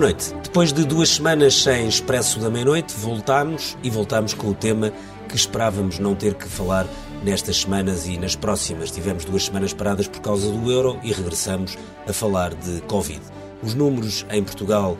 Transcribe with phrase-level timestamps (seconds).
[0.00, 0.32] Boa noite.
[0.42, 4.90] Depois de duas semanas sem Expresso da Meia-Noite, voltámos e voltámos com o tema
[5.28, 6.86] que esperávamos não ter que falar
[7.22, 8.90] nestas semanas e nas próximas.
[8.90, 11.76] Tivemos duas semanas paradas por causa do euro e regressamos
[12.08, 13.20] a falar de Covid.
[13.62, 14.96] Os números em Portugal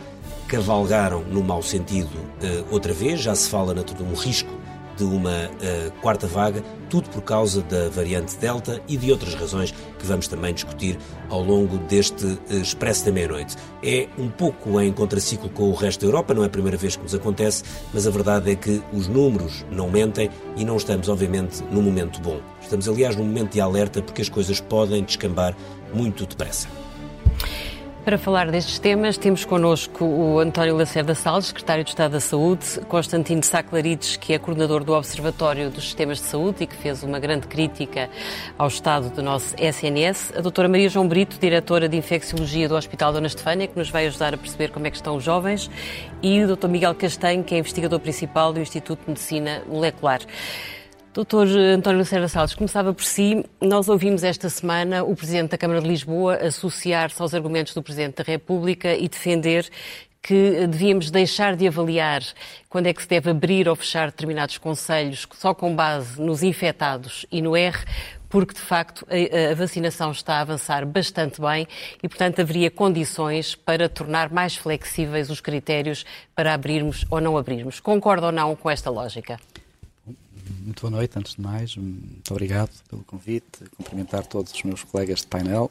[0.46, 4.59] cavalgaram no mau sentido uh, outra vez, já se fala de um risco
[5.00, 9.70] de uma uh, quarta vaga, tudo por causa da variante Delta e de outras razões
[9.70, 10.98] que vamos também discutir
[11.30, 13.56] ao longo deste uh, Expresso da Meia-Noite.
[13.82, 16.96] É um pouco em contraciclo com o resto da Europa, não é a primeira vez
[16.96, 17.62] que nos acontece,
[17.94, 22.20] mas a verdade é que os números não mentem e não estamos, obviamente, num momento
[22.20, 22.40] bom.
[22.60, 25.56] Estamos, aliás, num momento de alerta porque as coisas podem descambar
[25.94, 26.68] muito depressa.
[28.04, 32.80] Para falar destes temas, temos connosco o António Lacerda Salles, secretário de Estado da Saúde,
[32.88, 37.18] Constantino Saclarides, que é coordenador do Observatório dos Sistemas de Saúde e que fez uma
[37.18, 38.08] grande crítica
[38.56, 43.12] ao estado do nosso SNS, a doutora Maria João Brito, diretora de Infecciologia do Hospital
[43.12, 45.70] Dona Estefânia, que nos vai ajudar a perceber como é que estão os jovens,
[46.22, 50.20] e o doutor Miguel Castanho, que é investigador principal do Instituto de Medicina Molecular.
[51.12, 53.44] Doutor António Lacerda Salles, começava por si.
[53.60, 58.18] Nós ouvimos esta semana o Presidente da Câmara de Lisboa associar-se aos argumentos do Presidente
[58.18, 59.68] da República e defender
[60.22, 62.22] que devíamos deixar de avaliar
[62.68, 67.26] quando é que se deve abrir ou fechar determinados conselhos só com base nos infectados
[67.28, 67.76] e no R,
[68.28, 71.66] porque de facto a, vacinação está a avançar bastante bem
[72.00, 77.80] e, portanto, haveria condições para tornar mais flexíveis os critérios para abrirmos ou não abrirmos.
[77.80, 79.40] Concorda ou não com esta lógica?
[80.64, 81.76] Muito boa noite, antes de mais.
[81.76, 83.64] Muito obrigado pelo convite.
[83.76, 85.70] Cumprimentar todos os meus colegas de painel.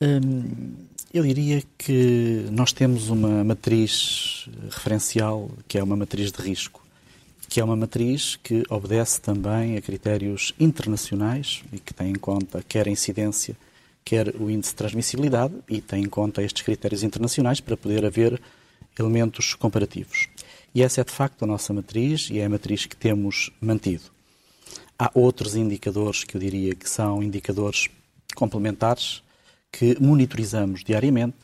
[0.00, 0.74] Hum,
[1.12, 6.84] eu diria que nós temos uma matriz referencial que é uma matriz de risco,
[7.48, 12.64] que é uma matriz que obedece também a critérios internacionais e que tem em conta
[12.68, 13.56] quer a incidência,
[14.04, 18.40] quer o índice de transmissibilidade e tem em conta estes critérios internacionais para poder haver
[18.98, 20.28] elementos comparativos.
[20.74, 24.04] E essa é de facto a nossa matriz e é a matriz que temos mantido.
[24.98, 27.88] Há outros indicadores que eu diria que são indicadores
[28.34, 29.22] complementares
[29.70, 31.36] que monitorizamos diariamente,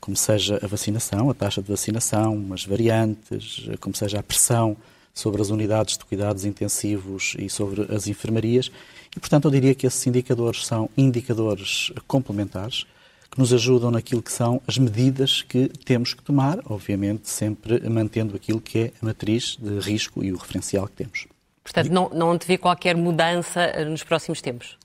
[0.00, 4.76] como seja a vacinação, a taxa de vacinação, as variantes, como seja a pressão
[5.14, 8.72] sobre as unidades de cuidados intensivos e sobre as enfermarias.
[9.16, 12.86] E, portanto, eu diria que esses indicadores são indicadores complementares
[13.34, 18.36] que nos ajudam naquilo que são as medidas que temos que tomar, obviamente sempre mantendo
[18.36, 21.26] aquilo que é a matriz de risco e o referencial que temos.
[21.64, 24.78] Portanto, não, não qualquer mudança eh, nos próximos tempos?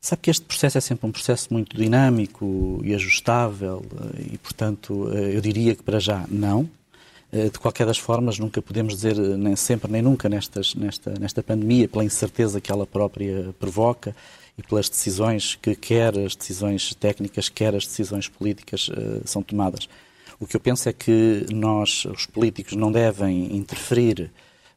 [0.00, 3.84] Sabe que este processo é sempre um processo muito dinâmico e ajustável
[4.16, 6.70] eh, e, portanto, eh, eu diria que para já não.
[7.32, 11.86] De qualquer das formas, nunca podemos dizer nem sempre nem nunca nestas, nesta, nesta pandemia,
[11.86, 14.16] pela incerteza que ela própria provoca,
[14.60, 19.88] e pelas decisões que quer as decisões técnicas, quer as decisões políticas uh, são tomadas.
[20.38, 24.30] O que eu penso é que nós, os políticos, não devem interferir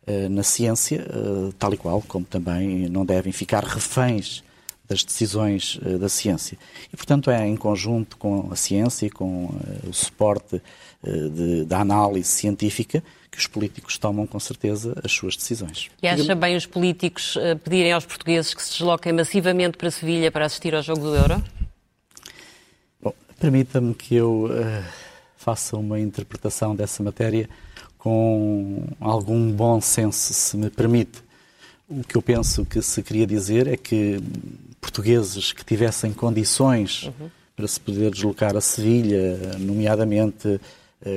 [0.07, 4.41] uh, na ciência, uh, tal e qual, como também não devem ficar reféns
[4.87, 6.57] das decisões da ciência.
[6.91, 9.49] E, portanto, é em conjunto com a ciência e com
[9.87, 10.61] o suporte
[11.01, 13.01] de, da análise científica
[13.33, 15.89] que os políticos tomam com certeza as suas decisões.
[16.03, 20.31] E acha bem os políticos eh, pedirem aos portugueses que se desloquem massivamente para Sevilha
[20.31, 21.43] para assistir ao jogo do Euro?
[23.01, 24.83] Bom, permita-me que eu uh,
[25.35, 27.49] faça uma interpretação dessa matéria
[27.97, 31.23] com algum bom senso, se me permite.
[31.89, 34.21] O que eu penso que se queria dizer é que
[34.79, 37.31] portugueses que tivessem condições uhum.
[37.55, 40.59] para se poder deslocar a Sevilha, nomeadamente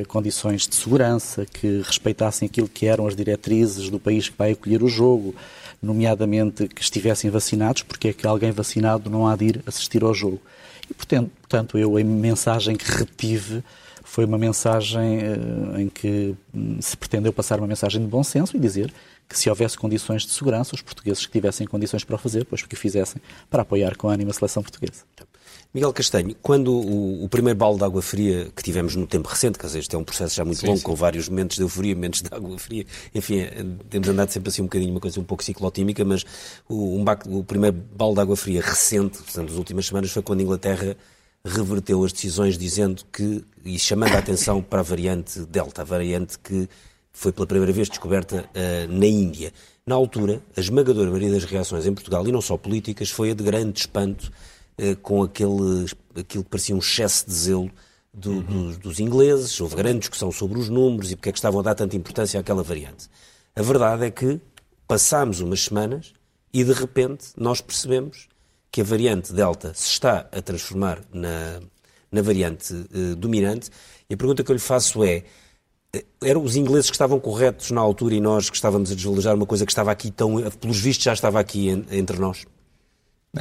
[0.08, 4.82] condições de segurança, que respeitassem aquilo que eram as diretrizes do país que vai acolher
[4.82, 5.34] o jogo,
[5.82, 10.14] nomeadamente que estivessem vacinados, porque é que alguém vacinado não há de ir assistir ao
[10.14, 10.40] jogo.
[10.90, 13.62] E, portanto, portanto eu, a mensagem que retive
[14.02, 18.56] foi uma mensagem eh, em que hum, se pretendeu passar uma mensagem de bom senso
[18.56, 18.92] e dizer
[19.28, 22.62] que se houvesse condições de segurança, os portugueses que tivessem condições para o fazer, pois
[22.62, 25.02] que o fizessem, para apoiar com ânimo a seleção portuguesa.
[25.76, 29.58] Miguel Castanho, quando o, o, primeiro balde de água fria que tivemos no tempo recente,
[29.58, 30.84] quer dizer, este é um processo já muito sim, longo, sim.
[30.84, 34.62] com vários momentos de euforia, momentos de água fria, enfim, é, temos andado sempre assim
[34.62, 36.24] um bocadinho, uma coisa um pouco ciclotímica, mas
[36.66, 37.04] o, um,
[37.38, 40.96] o primeiro balde de água fria recente, portanto, das últimas semanas, foi quando a Inglaterra
[41.44, 46.38] reverteu as decisões dizendo que, e chamando a atenção para a variante Delta, a variante
[46.38, 46.66] que
[47.12, 49.52] foi pela primeira vez descoberta uh, na Índia.
[49.86, 53.34] Na altura, a esmagadora maioria das reações em Portugal, e não só políticas, foi a
[53.34, 54.55] de grande espanto eh,
[55.02, 57.70] com aquele, aquilo que parecia um excesso de zelo
[58.12, 58.42] do, uhum.
[58.42, 59.60] dos, dos, ingleses.
[59.60, 62.40] Houve grande discussão sobre os números e porque é que estavam a dar tanta importância
[62.40, 63.08] àquela variante.
[63.54, 64.40] A verdade é que
[64.86, 66.12] passámos umas semanas
[66.52, 68.28] e de repente nós percebemos
[68.70, 71.60] que a variante Delta se está a transformar na,
[72.10, 73.70] na variante eh, dominante
[74.08, 75.24] E a pergunta que eu lhe faço é,
[75.92, 79.34] eh, eram os ingleses que estavam corretos na altura e nós que estávamos a desvalorizar
[79.34, 82.46] uma coisa que estava aqui tão, pelos vistos já estava aqui entre nós?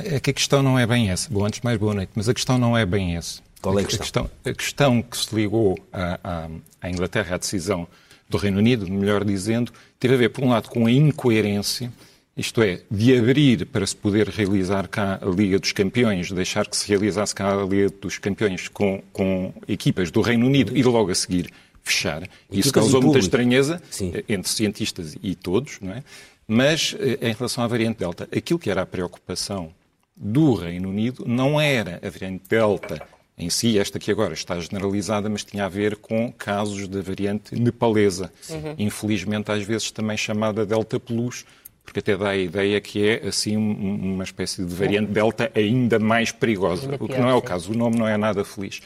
[0.03, 1.29] É que a questão não é bem essa.
[1.31, 2.11] Bom, antes de mais, boa noite.
[2.15, 3.41] Mas a questão não é bem essa.
[3.61, 4.01] Qual é a questão?
[4.03, 6.49] A questão, a questão que se ligou à,
[6.81, 7.87] à, Inglaterra, à decisão
[8.29, 11.91] do Reino Unido, melhor dizendo, teve a ver, por um lado, com a incoerência
[12.37, 16.75] isto é, de abrir para se poder realizar cá a Liga dos Campeões, deixar que
[16.75, 21.11] se realizasse cá a Liga dos Campeões com, com equipas do Reino Unido e logo
[21.11, 21.49] a seguir
[21.81, 22.27] fechar.
[22.51, 24.11] Isso causou muita estranheza Sim.
[24.27, 26.03] Entre cientistas e todos, não é?
[26.45, 29.71] Mas eh, em relação à variante Delta, aquilo que era a preocupação
[30.15, 33.01] do Reino Unido não era a variante Delta
[33.37, 37.53] em si, esta que agora está generalizada, mas tinha a ver com casos da variante
[37.53, 38.75] nepalesa, uhum.
[38.77, 41.45] infelizmente às vezes também chamada Delta Plus,
[41.83, 46.31] porque até dá a ideia que é assim uma espécie de variante delta ainda mais
[46.31, 47.71] perigosa, o que não é o caso.
[47.71, 48.81] O nome não é nada feliz.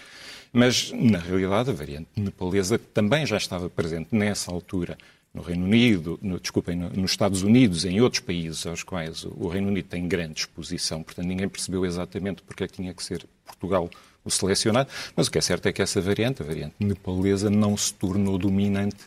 [0.51, 4.97] Mas, na realidade, a variante nepalesa também já estava presente nessa altura
[5.33, 9.33] no Reino Unido, no, desculpem, no, nos Estados Unidos, em outros países aos quais o,
[9.37, 13.03] o Reino Unido tem grande exposição, portanto ninguém percebeu exatamente porque é que tinha que
[13.03, 13.89] ser Portugal
[14.23, 17.77] o selecionado, mas o que é certo é que essa variante, a variante nepalesa, não
[17.77, 18.97] se tornou dominante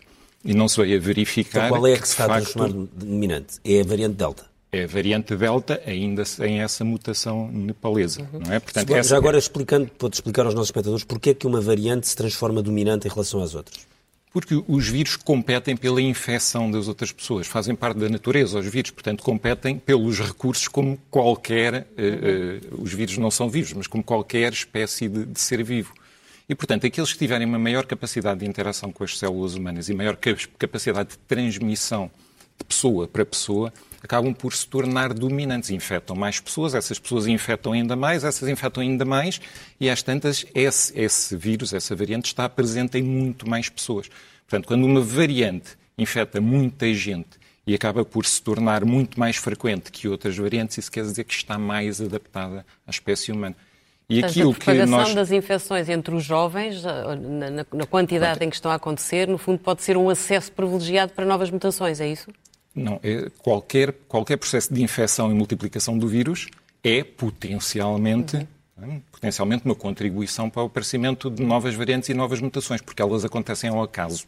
[0.44, 1.66] e não se veio a verificar.
[1.66, 3.60] Então, qual é a que, que se está a transformar dominante?
[3.64, 4.52] É a variante Delta?
[4.72, 8.40] É a variante Delta, ainda sem essa mutação nepalesa, uhum.
[8.40, 8.58] não é?
[8.58, 9.16] Portanto, Já essa...
[9.16, 13.06] agora explicando, pode explicar aos nossos espectadores porquê é que uma variante se transforma dominante
[13.06, 13.86] em relação às outras?
[14.32, 18.90] Porque os vírus competem pela infecção das outras pessoas, fazem parte da natureza os vírus,
[18.90, 24.02] portanto competem pelos recursos como qualquer, uh, uh, os vírus não são vivos, mas como
[24.02, 25.92] qualquer espécie de, de ser vivo.
[26.48, 29.94] E, portanto, aqueles que tiverem uma maior capacidade de interação com as células humanas e
[29.94, 30.18] maior
[30.58, 32.10] capacidade de transmissão
[32.58, 35.70] de pessoa para pessoa, acabam por se tornar dominantes.
[35.70, 39.40] Infectam mais pessoas, essas pessoas infectam ainda mais, essas infectam ainda mais,
[39.78, 44.08] e às tantas, esse, esse vírus, essa variante, está presente em muito mais pessoas.
[44.46, 49.92] Portanto, quando uma variante infecta muita gente e acaba por se tornar muito mais frequente
[49.92, 53.56] que outras variantes, isso quer dizer que está mais adaptada à espécie humana.
[54.08, 55.14] E aquilo a propagação que nós...
[55.14, 58.42] das infecções entre os jovens, na, na, na quantidade Pronto.
[58.42, 62.00] em que estão a acontecer, no fundo pode ser um acesso privilegiado para novas mutações,
[62.00, 62.28] é isso?
[62.74, 66.48] Não, é, qualquer, qualquer processo de infecção e multiplicação do vírus
[66.82, 68.36] é potencialmente,
[68.76, 69.00] uhum.
[69.10, 73.68] potencialmente uma contribuição para o aparecimento de novas variantes e novas mutações, porque elas acontecem
[73.70, 74.24] ao acaso.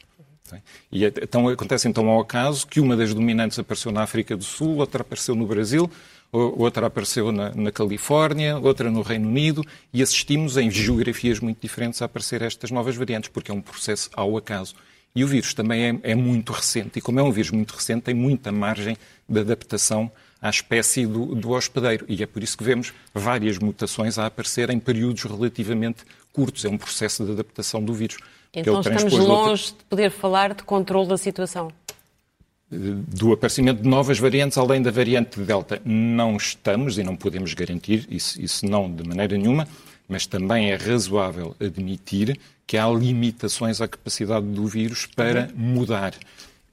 [0.92, 4.76] E então, acontece então ao acaso que uma das dominantes apareceu na África do Sul,
[4.76, 5.90] outra apareceu no Brasil,
[6.30, 12.02] outra apareceu na, na, Califórnia, outra no Reino Unido, e assistimos em geografias muito diferentes
[12.02, 14.74] a aparecer estas novas variantes, porque é um processo ao acaso.
[15.16, 18.02] E o vírus também é, é muito recente, e como é um vírus muito recente,
[18.02, 18.96] tem muita margem
[19.28, 20.10] de adaptação
[20.42, 22.04] à espécie do, do hospedeiro.
[22.08, 26.64] E é por isso que vemos várias mutações a aparecer em períodos relativamente curtos.
[26.64, 28.16] É um processo de adaptação do vírus.
[28.52, 31.70] Então estamos longe de poder falar de controle da situação
[32.76, 35.80] do aparecimento de novas variantes além da variante Delta.
[35.84, 39.68] Não estamos e não podemos garantir, isso, isso não de maneira nenhuma,
[40.08, 46.14] mas também é razoável admitir que há limitações à capacidade do vírus para mudar.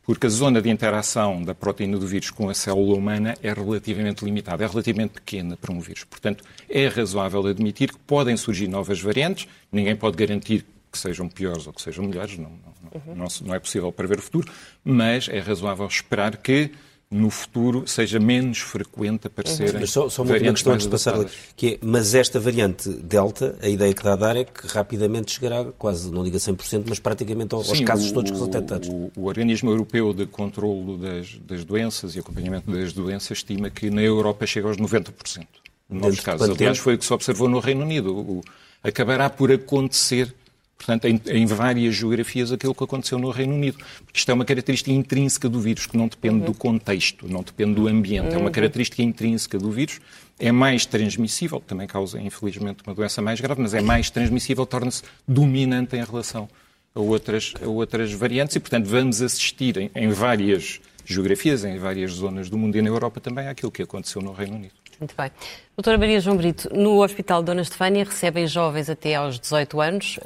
[0.03, 4.25] Porque a zona de interação da proteína do vírus com a célula humana é relativamente
[4.25, 6.03] limitada, é relativamente pequena para um vírus.
[6.03, 11.67] Portanto, é razoável admitir que podem surgir novas variantes, ninguém pode garantir que sejam piores
[11.67, 13.15] ou que sejam melhores, não, não, uhum.
[13.15, 14.51] não, não é possível prever o futuro,
[14.83, 16.71] mas é razoável esperar que
[17.11, 19.79] no futuro seja menos frequente aparecerem uhum.
[19.81, 21.25] Mas só, só uma questão antes de passar,
[21.57, 25.33] que é, mas esta variante Delta, a ideia que dá a dar é que rapidamente
[25.33, 28.87] chegará, quase, não diga 100%, mas praticamente aos Sim, casos o, todos que são detectados.
[28.87, 33.89] O, o, Organismo Europeu de Controlo das, das Doenças e Acompanhamento das Doenças estima que
[33.89, 35.45] na Europa chega aos 90%.
[35.89, 36.49] Nos casos.
[36.49, 38.15] Aliás, foi o que se observou no Reino Unido.
[38.15, 38.41] O,
[38.81, 40.33] acabará por acontecer
[40.81, 43.77] portanto, em, em, várias geografias, aquilo que aconteceu no Reino Unido.
[43.77, 46.45] Porque isto é uma característica intrínseca do vírus, que não depende uhum.
[46.45, 48.29] do contexto, não depende do ambiente.
[48.29, 48.35] Uhum.
[48.35, 50.01] É uma característica intrínseca do vírus.
[50.39, 55.03] É mais transmissível, também causa, infelizmente, uma doença mais grave, mas é mais transmissível, torna-se
[55.27, 56.49] dominante em relação
[56.95, 62.13] a outras, a outras variantes e, portanto, vamos assistir em, em várias geografias, em várias
[62.13, 64.80] zonas do mundo e na Europa também àquilo que aconteceu no Reino Unido.
[65.01, 65.31] Muito bem.
[65.75, 70.19] Doutora Maria João Brito, no Hospital Dona Estefânia recebem jovens até aos 18 anos.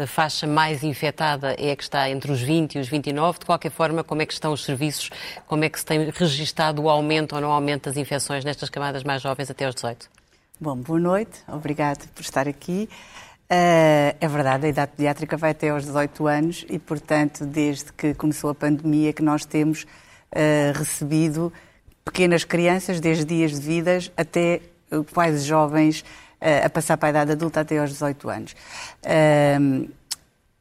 [0.00, 3.40] A faixa mais infectada é a que está entre os 20 e os 29.
[3.40, 5.10] De qualquer forma, como é que estão os serviços?
[5.48, 9.02] Como é que se tem registado o aumento ou não aumento das infecções nestas camadas
[9.02, 10.08] mais jovens até aos 18?
[10.60, 11.40] Bom, boa noite.
[11.48, 12.88] Obrigado por estar aqui.
[13.50, 18.14] Uh, é verdade, a idade pediátrica vai até aos 18 anos e, portanto, desde que
[18.14, 21.52] começou a pandemia que nós temos uh, recebido
[22.04, 24.60] pequenas crianças, desde dias de vidas até
[25.12, 26.04] quase jovens
[26.64, 28.54] a passar para a idade adulta até aos 18 anos.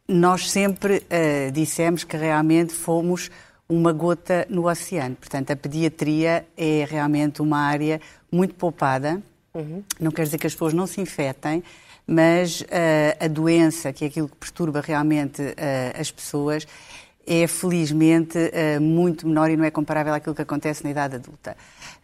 [0.07, 3.29] nós sempre uh, dissemos que realmente fomos
[3.67, 5.15] uma gota no oceano.
[5.15, 7.99] Portanto, a pediatria é realmente uma área
[8.31, 9.21] muito poupada.
[9.53, 9.83] Uhum.
[9.99, 11.63] Não quer dizer que as pessoas não se infectem,
[12.05, 12.65] mas uh,
[13.19, 16.67] a doença, que é aquilo que perturba realmente uh, as pessoas,
[17.25, 21.55] é felizmente uh, muito menor e não é comparável àquilo que acontece na idade adulta.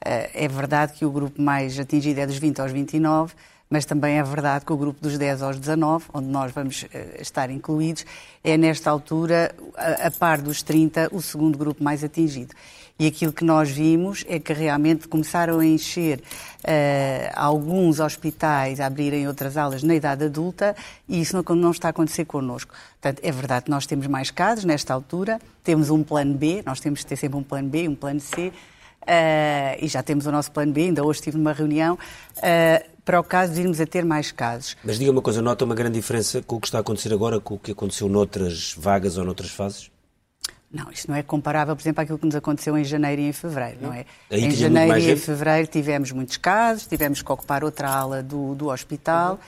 [0.02, 3.34] é verdade que o grupo mais atingido é dos 20 aos 29,
[3.70, 6.86] mas também é verdade que o grupo dos 10 aos 19, onde nós vamos
[7.20, 8.06] estar incluídos,
[8.44, 12.56] é nesta altura, a, par dos 30, o segundo grupo mais atingido.
[12.98, 18.88] E aquilo que nós vimos é que realmente começaram a encher uh, alguns hospitais, a
[18.88, 20.76] abrirem outras aulas na idade adulta,
[21.08, 22.74] e isso não, não está a acontecer connosco.
[23.00, 26.82] Portanto, é verdade que nós temos mais casos nesta altura, temos um plano B, nós
[26.82, 28.52] temos que ter sempre um plano B, um plano C,
[29.02, 33.20] Uh, e já temos o nosso plano B, ainda hoje estive numa reunião, uh, para
[33.20, 34.78] o caso de irmos a ter mais casos.
[34.84, 37.40] Mas diga uma coisa, nota uma grande diferença com o que está a acontecer agora
[37.40, 39.90] com o que aconteceu noutras vagas ou noutras fases?
[40.72, 43.34] Não, isto não é comparável, por exemplo, àquilo que nos aconteceu em janeiro e em
[43.34, 44.06] fevereiro, não é?
[44.30, 48.54] Aí em janeiro e em fevereiro tivemos muitos casos, tivemos que ocupar outra ala do,
[48.54, 49.40] do hospital.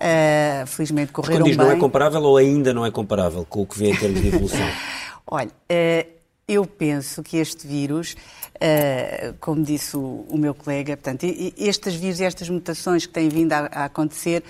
[0.00, 0.62] Uhum.
[0.62, 1.66] Uh, felizmente correram Mas quando diz, bem.
[1.66, 4.28] não é comparável ou ainda não é comparável com o que vê em termos de
[4.28, 4.70] evolução?
[5.26, 8.14] Olha, uh, eu penso que este vírus,
[8.60, 11.24] uh, como disse o, o, meu colega, portanto,
[11.56, 14.44] estes vírus e estas mutações que têm vindo a, a acontecer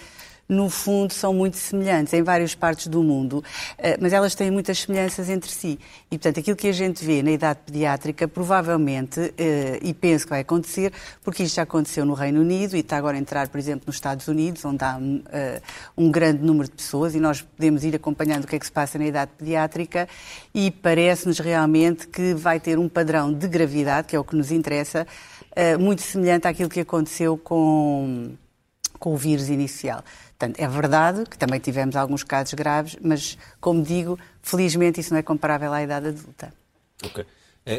[0.50, 3.42] no fundo, são muito semelhantes em várias partes do mundo,
[3.78, 5.78] eh, mas elas têm muitas semelhanças entre si.
[6.10, 10.30] E, portanto, aquilo que a gente vê na idade pediátrica, provavelmente, eh, e penso que
[10.30, 10.92] vai acontecer,
[11.22, 13.94] porque isto já aconteceu no Reino Unido e está agora a entrar, por exemplo, nos
[13.94, 14.98] Estados Unidos, onde há
[15.30, 15.62] eh,
[15.96, 18.72] um grande número de pessoas e nós podemos ir acompanhando o que é que se
[18.72, 20.08] passa na idade pediátrica
[20.52, 24.50] e parece-nos realmente que vai ter um padrão de gravidade, que é o que nos
[24.50, 25.06] interessa,
[25.78, 28.32] muito semelhante àquilo que aconteceu com,
[28.98, 30.02] com o vírus inicial.
[30.40, 35.18] Portanto, é verdade que também tivemos alguns casos graves, mas, como digo, felizmente isso não
[35.18, 36.50] é comparável à idade adulta.
[37.04, 37.26] Ok.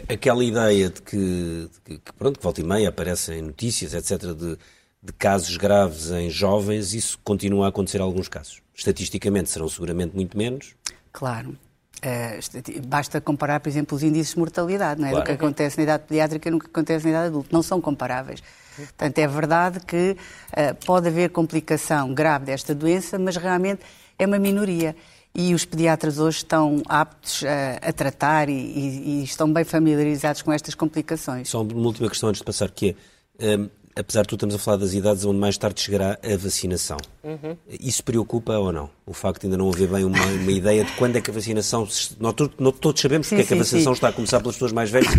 [0.07, 4.59] Aquela ideia de que, de que pronto, que volta e meia aparecem notícias, etc., de,
[5.01, 8.61] de casos graves em jovens, isso continua a acontecer em alguns casos.
[8.75, 10.75] Estatisticamente serão seguramente muito menos.
[11.11, 11.57] Claro.
[11.97, 15.11] Uh, basta comparar, por exemplo, os índices de mortalidade, não é?
[15.11, 15.25] Claro.
[15.25, 17.49] Do que acontece na idade pediátrica e no que acontece na idade adulta.
[17.51, 18.43] Não são comparáveis.
[18.85, 23.81] Portanto, é verdade que uh, pode haver complicação grave desta doença, mas realmente
[24.17, 24.95] é uma minoria.
[25.33, 27.45] E os pediatras hoje estão aptos uh,
[27.81, 31.47] a tratar e, e, e, estão bem familiarizados com estas complicações.
[31.47, 32.95] Só uma última questão antes de passar, que
[33.39, 36.37] é, um, apesar de tudo, estamos a falar das idades onde mais tarde chegará a
[36.37, 36.97] vacinação.
[37.23, 37.55] Uhum.
[37.79, 38.89] Isso preocupa ou não?
[39.05, 41.33] O facto de ainda não haver bem uma, uma ideia de quando é que a
[41.33, 41.87] vacinação...
[42.19, 42.35] Nós,
[42.79, 43.97] todos sabemos sim, porque sim, é que a vacinação sim.
[43.97, 45.13] está a começar pelas pessoas mais velhas.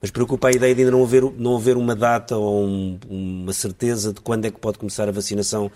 [0.00, 3.52] Mas preocupa a ideia de ainda não haver, não haver uma data ou um, uma
[3.52, 5.70] certeza de quando é que pode começar a vacinação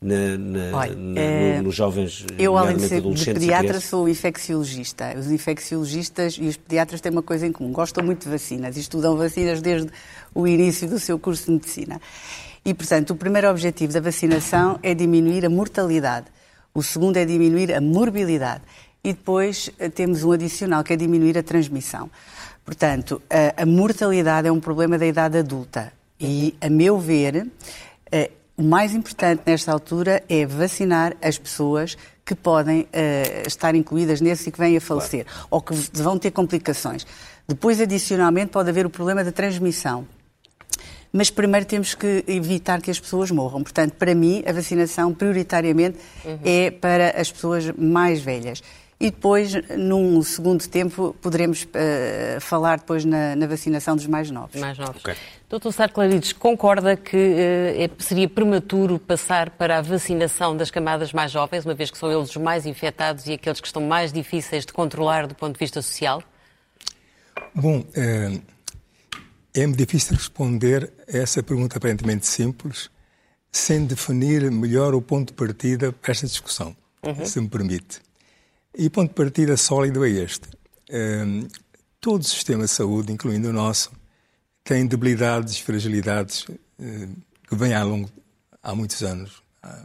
[0.00, 5.14] na, na, Olha, na, é, nos jovens, Eu, além de ser de pediatra, sou infecciologista.
[5.18, 7.72] Os infecciologistas e os pediatras têm uma coisa em comum.
[7.72, 9.90] Gostam muito de vacinas e estudam vacinas desde
[10.34, 12.00] o início do seu curso de medicina.
[12.64, 16.26] E, portanto, o primeiro objetivo da vacinação é diminuir a mortalidade.
[16.74, 18.62] O segundo é diminuir a morbilidade.
[19.02, 22.10] E depois eh, temos um adicional, que é diminuir a transmissão.
[22.66, 25.92] Portanto, a, a mortalidade é um problema da idade adulta.
[26.18, 27.46] E, a meu ver,
[28.10, 34.20] eh, o mais importante nesta altura é vacinar as pessoas que podem uh, estar incluídas
[34.20, 35.46] nesse e que vêm a falecer, claro.
[35.48, 37.06] ou que vão ter complicações.
[37.46, 40.04] Depois, adicionalmente, pode haver o problema da transmissão.
[41.12, 43.62] Mas primeiro temos que evitar que as pessoas morram.
[43.62, 46.38] Portanto, para mim, a vacinação prioritariamente uhum.
[46.44, 48.60] é para as pessoas mais velhas
[48.98, 54.58] e depois, num segundo tempo, poderemos uh, falar depois na, na, vacinação dos mais novos.
[54.58, 55.02] Mais novos.
[55.02, 55.14] Okay.
[55.50, 61.30] Doutor Sá Clarides, concorda que uh, seria prematuro passar para a vacinação das camadas mais
[61.30, 64.64] jovens, uma vez que são eles os mais infectados e aqueles que estão mais difíceis
[64.64, 66.22] de controlar do ponto de vista social?
[67.54, 68.40] Bom, é,
[69.54, 72.90] é difícil responder a essa pergunta aparentemente simples
[73.52, 77.26] sem definir melhor o ponto de partida para esta discussão, uhum.
[77.26, 78.05] se me permite.
[78.78, 80.48] E o ponto de partida sólido é este.
[80.92, 81.48] Um,
[81.98, 83.90] todo o sistema de saúde, incluindo o nosso,
[84.62, 86.56] tem debilidades fragilidades uh,
[87.48, 88.10] que vêm longo,
[88.62, 89.82] há muitos anos, há,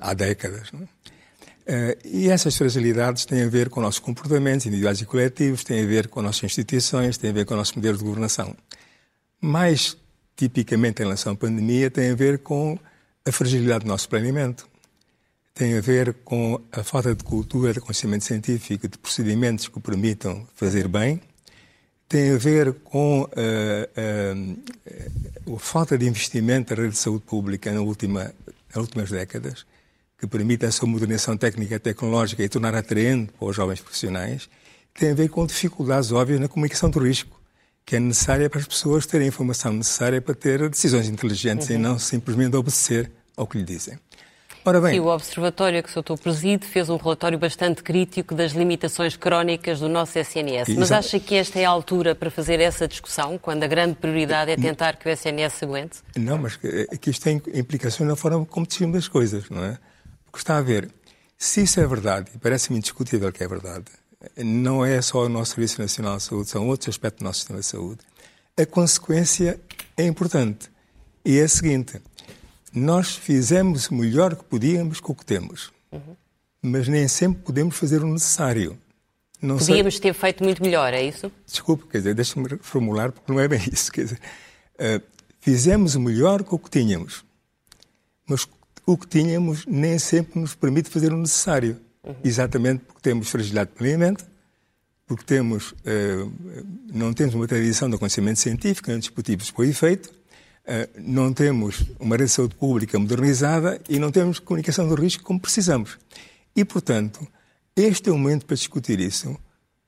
[0.00, 0.70] há décadas.
[0.70, 0.88] Uh,
[2.02, 6.08] e essas fragilidades têm a ver com nossos comportamentos individuais e coletivos, têm a ver
[6.08, 8.56] com nossas instituições, têm a ver com o nosso modelo de governação.
[9.42, 9.94] Mais
[10.36, 12.78] tipicamente em relação à pandemia, tem a ver com
[13.26, 14.69] a fragilidade do nosso planeamento
[15.54, 20.46] tem a ver com a falta de cultura de conhecimento científico, de procedimentos que permitam
[20.54, 21.20] fazer bem,
[22.08, 23.26] tem a ver com uh,
[25.46, 28.34] uh, a falta de investimento da rede de saúde pública na última,
[28.68, 29.64] nas últimas décadas,
[30.18, 34.48] que permite a sua modernização técnica e tecnológica e tornar atraente para os jovens profissionais,
[34.92, 37.40] tem a ver com dificuldades óbvias na comunicação do risco,
[37.86, 41.76] que é necessária para as pessoas terem a informação necessária para ter decisões inteligentes uhum.
[41.76, 43.98] e não simplesmente obedecer ao que lhe dizem.
[44.64, 46.18] Ora bem, o Observatório que o Sr.
[46.22, 50.68] Preside fez um relatório bastante crítico das limitações crónicas do nosso SNS.
[50.76, 54.50] Mas acha que esta é a altura para fazer essa discussão, quando a grande prioridade
[54.50, 55.98] é tentar que o SNS se aguente?
[56.14, 59.78] Não, mas que isto tem implicações na forma como decidimos as coisas, não é?
[60.26, 60.90] Porque está a ver,
[61.38, 63.86] se isso é verdade, e parece-me indiscutível que é verdade,
[64.36, 67.60] não é só o nosso Serviço Nacional de Saúde, são outros aspectos do nosso sistema
[67.60, 68.00] de saúde.
[68.58, 69.58] A consequência
[69.96, 70.70] é importante.
[71.24, 72.00] E é a seguinte:
[72.72, 76.16] nós fizemos o melhor que podíamos com o que temos, uhum.
[76.62, 78.78] mas nem sempre podemos fazer o necessário.
[79.42, 80.02] Não podíamos sei...
[80.02, 81.32] ter feito muito melhor, é isso?
[81.46, 83.90] Desculpe, quer dizer, deixe-me reformular, porque não é bem isso.
[83.90, 84.20] Quer dizer,
[84.74, 85.02] uh,
[85.40, 87.24] fizemos o melhor com o que tínhamos,
[88.26, 88.46] mas
[88.86, 91.78] o que tínhamos nem sempre nos permite fazer o necessário.
[92.04, 92.14] Uhum.
[92.22, 94.24] Exatamente porque temos fragilidade de planeamento,
[95.06, 96.32] porque temos, uh,
[96.92, 100.19] não temos uma tradição do conhecimento científico, não discutimos por efeito,
[100.98, 105.40] não temos uma rede de saúde pública modernizada e não temos comunicação do risco como
[105.40, 105.98] precisamos.
[106.54, 107.26] E, portanto,
[107.76, 109.36] este é o momento para discutir isso,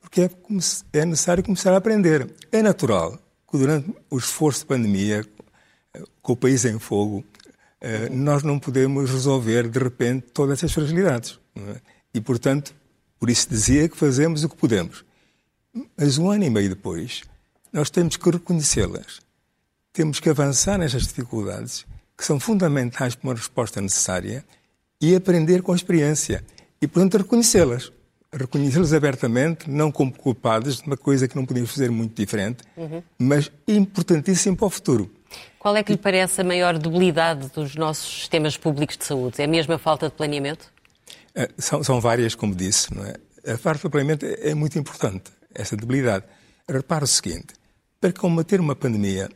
[0.01, 0.31] porque é,
[0.93, 2.29] é necessário começar a aprender.
[2.51, 3.19] É natural
[3.51, 5.25] que durante o esforço de pandemia,
[6.21, 7.25] com o país em fogo,
[8.11, 11.39] nós não podemos resolver de repente todas essas fragilidades.
[11.57, 11.81] É?
[12.15, 12.75] E, portanto,
[13.19, 15.05] por isso dizia que fazemos o que podemos.
[15.97, 17.23] Mas um ano e meio depois,
[17.73, 19.21] nós temos que reconhecê-las.
[19.93, 21.85] Temos que avançar nestas dificuldades,
[22.17, 24.45] que são fundamentais para uma resposta necessária,
[25.01, 26.45] e aprender com a experiência.
[26.81, 27.93] E, portanto, reconhecê-las.
[28.33, 33.03] Reconhecê-las abertamente, não como culpadas de uma coisa que não podíamos fazer muito diferente, uhum.
[33.19, 35.11] mas importantíssimo para o futuro.
[35.59, 39.43] Qual é que lhe parece a maior debilidade dos nossos sistemas públicos de saúde?
[39.43, 40.73] É mesmo a falta de planeamento?
[41.35, 42.95] Eh, são, são várias, como disse.
[42.95, 43.17] Não é?
[43.47, 46.25] A falta de planeamento é muito importante, essa debilidade.
[46.69, 47.55] Repare o seguinte:
[48.01, 49.29] para combater uma pandemia,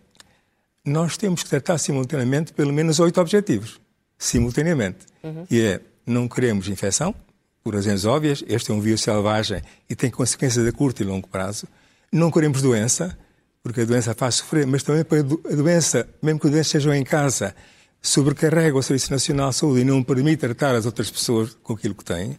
[0.86, 3.80] nós temos que tratar simultaneamente pelo menos oito objetivos.
[4.16, 4.98] Simultaneamente.
[5.22, 5.44] Uhum.
[5.50, 7.14] E é, não queremos infecção,
[7.62, 11.26] por razões óbvias, este é um vírus selvagem e tem consequências a curto e longo
[11.26, 11.66] prazo.
[12.12, 13.18] Não queremos doença,
[13.60, 16.96] porque a doença faz sofrer, mas também para a doença, mesmo que a doença esteja
[16.96, 17.52] em casa,
[18.00, 21.96] sobrecarrega o Serviço Nacional de Saúde e não permite tratar as outras pessoas com aquilo
[21.96, 22.38] que têm.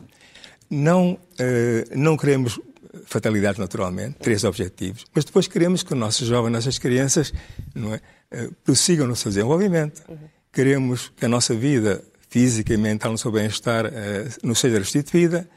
[0.70, 2.58] Não, eh, não queremos
[3.06, 7.34] fatalidade, naturalmente, três objetivos, mas depois queremos que os nossos jovens, nossas crianças,
[7.74, 10.04] não é, eh, prossigam no seu desenvolvimento.
[10.08, 10.18] Uhum.
[10.52, 15.48] Queremos que a nossa vida física e mental, no seu bem-estar, eh, nos seja restituída.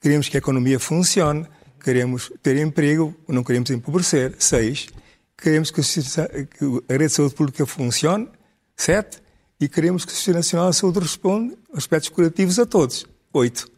[0.00, 1.46] Queremos que a economia funcione.
[1.82, 4.34] Queremos ter emprego, não queremos empobrecer.
[4.38, 4.88] Seis,
[5.36, 8.28] queremos que a rede de saúde pública funcione,
[8.76, 9.18] sete,
[9.60, 13.70] e queremos que o Sistema Nacional de Saúde responda aspectos curativos a todos, oito.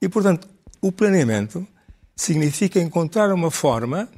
[0.00, 0.48] E, portanto,
[0.80, 1.66] o planeamento
[2.22, 4.08] significa encontrar uma forma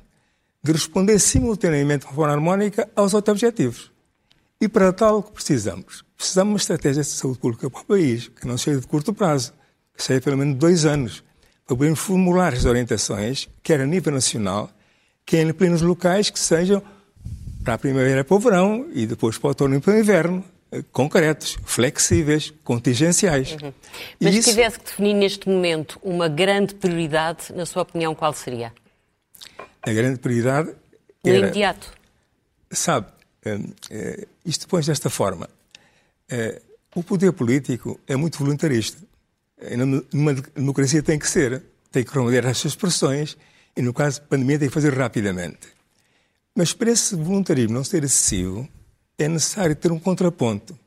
[0.62, 3.92] de responder simultaneamente de forma harmónica aos oito objetivos.
[4.60, 6.04] E para tal, o que precisamos?
[6.16, 9.12] Precisamos de uma estratégia de saúde pública para o país, que não seja de curto
[9.12, 9.52] prazo,
[9.94, 11.22] que seja pelo menos dois anos,
[11.66, 14.70] para podermos formular as orientações, quer a nível nacional,
[15.24, 16.82] que é em plenos locais que sejam
[17.62, 20.44] para a primavera para o verão e depois para o outono e para o inverno,
[20.92, 23.52] concretos, flexíveis, contingenciais.
[23.52, 23.72] Uhum.
[24.20, 28.72] Mas se tivesse que definir neste momento uma grande prioridade, na sua opinião, qual seria?
[29.82, 30.74] A grande prioridade
[31.24, 31.38] No era...
[31.38, 31.92] imediato.
[32.70, 33.08] Sabe,
[33.44, 33.58] eh,
[33.90, 35.48] eh, isto põe desta forma.
[36.94, 38.98] O poder político é muito voluntarista.
[40.12, 41.62] Numa democracia tem que ser.
[41.90, 43.36] Tem que responder às suas expressões
[43.76, 45.68] e, no caso de pandemia, tem que fazer rapidamente.
[46.54, 48.68] Mas para esse voluntarismo não ser excessivo,
[49.24, 50.78] é necessário ter um contraponto.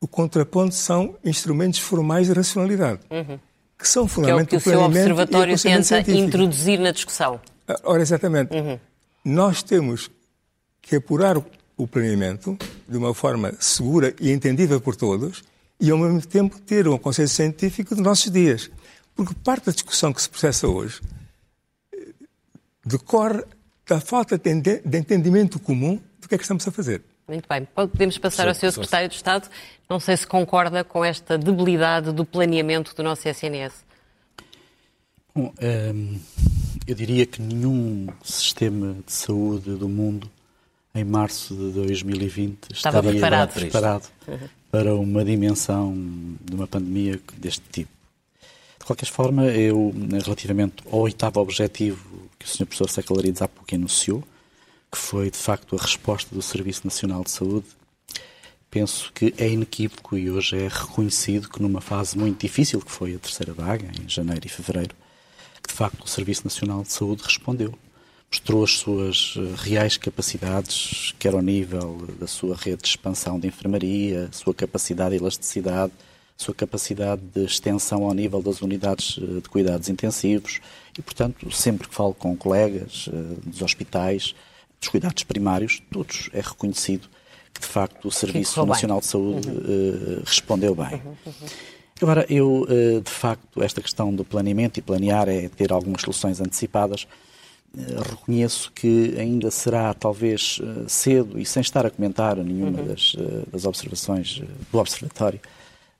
[0.00, 3.38] O contraponto são instrumentos formais de racionalidade, uhum.
[3.78, 6.18] que são fundamentalmente que é o que o seu observatório tenta científico.
[6.18, 7.40] introduzir na discussão.
[7.66, 8.54] Ah, ora, exatamente.
[8.54, 8.78] Uhum.
[9.24, 10.10] Nós temos
[10.82, 11.38] que apurar
[11.76, 12.56] o planeamento
[12.88, 15.42] de uma forma segura e entendível por todos
[15.80, 18.70] e, ao mesmo tempo, ter um consenso científico dos nossos dias.
[19.14, 21.00] Porque parte da discussão que se processa hoje
[22.84, 23.42] decorre
[23.86, 27.02] da falta de entendimento comum do que é que estamos a fazer.
[27.26, 27.66] Muito bem.
[27.74, 28.72] Podemos passar ao Sr.
[28.72, 29.48] Secretário de Estado.
[29.88, 33.84] Não sei se concorda com esta debilidade do planeamento do nosso SNS.
[35.34, 36.18] Bom, ehm,
[36.86, 40.30] eu diria que nenhum sistema de saúde do mundo
[40.94, 44.08] em março de 2020 Estava estaria preparado, preparado
[44.70, 45.92] para uma dimensão
[46.40, 47.90] de uma pandemia deste tipo.
[48.78, 52.66] De qualquer forma, eu, relativamente ao oitavo objetivo que o Sr.
[52.66, 54.22] Professor Sacalarides há pouco enunciou,
[54.94, 57.66] que foi, de facto, a resposta do Serviço Nacional de Saúde,
[58.70, 63.16] penso que é inequívoco e hoje é reconhecido que numa fase muito difícil, que foi
[63.16, 64.94] a terceira vaga, em janeiro e fevereiro,
[65.60, 67.76] que de facto o Serviço Nacional de Saúde respondeu.
[68.30, 73.48] Mostrou as suas eh, reais capacidades, quer ao nível da sua rede de expansão de
[73.48, 75.92] enfermaria, sua capacidade e elasticidade,
[76.36, 80.60] sua capacidade de extensão ao nível das unidades eh, de cuidados intensivos
[80.96, 84.36] e, portanto, sempre que falo com colegas eh, dos hospitais,
[84.84, 87.08] dos cuidados primários, todos é reconhecido
[87.52, 90.22] que, de facto, o Serviço Nacional de Saúde uhum.
[90.24, 90.94] respondeu bem.
[90.94, 91.48] Uhum, uhum.
[92.02, 92.66] Agora, eu,
[93.02, 97.06] de facto, esta questão do planeamento e planear é ter algumas soluções antecipadas.
[98.08, 102.86] Reconheço que ainda será talvez cedo e sem estar a comentar nenhuma uhum.
[102.86, 103.16] das,
[103.50, 104.42] das observações
[104.72, 105.40] do Observatório,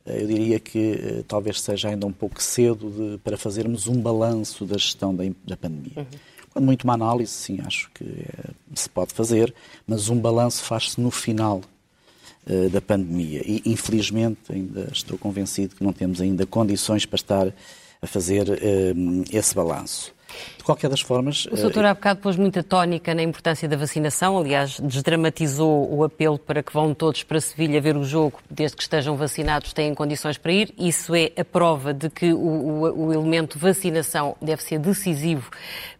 [0.06, 4.76] eu diria que talvez seja ainda um pouco cedo de, para fazermos um balanço da
[4.76, 6.06] gestão da, da pandemia.
[6.54, 9.52] Quando muito uma análise, sim, acho que é, se pode fazer,
[9.84, 11.60] mas um balanço faz-se no final
[12.46, 13.42] uh, da pandemia.
[13.44, 17.52] E, infelizmente, ainda estou convencido que não temos ainda condições para estar
[18.00, 20.14] a fazer uh, esse balanço.
[20.58, 21.46] De qualquer das formas.
[21.46, 26.38] O doutor há bocado pôs muita tónica na importância da vacinação, aliás, desdramatizou o apelo
[26.38, 30.36] para que vão todos para Sevilha ver o jogo, desde que estejam vacinados, têm condições
[30.36, 30.74] para ir.
[30.76, 35.50] Isso é a prova de que o, o, o elemento vacinação deve ser decisivo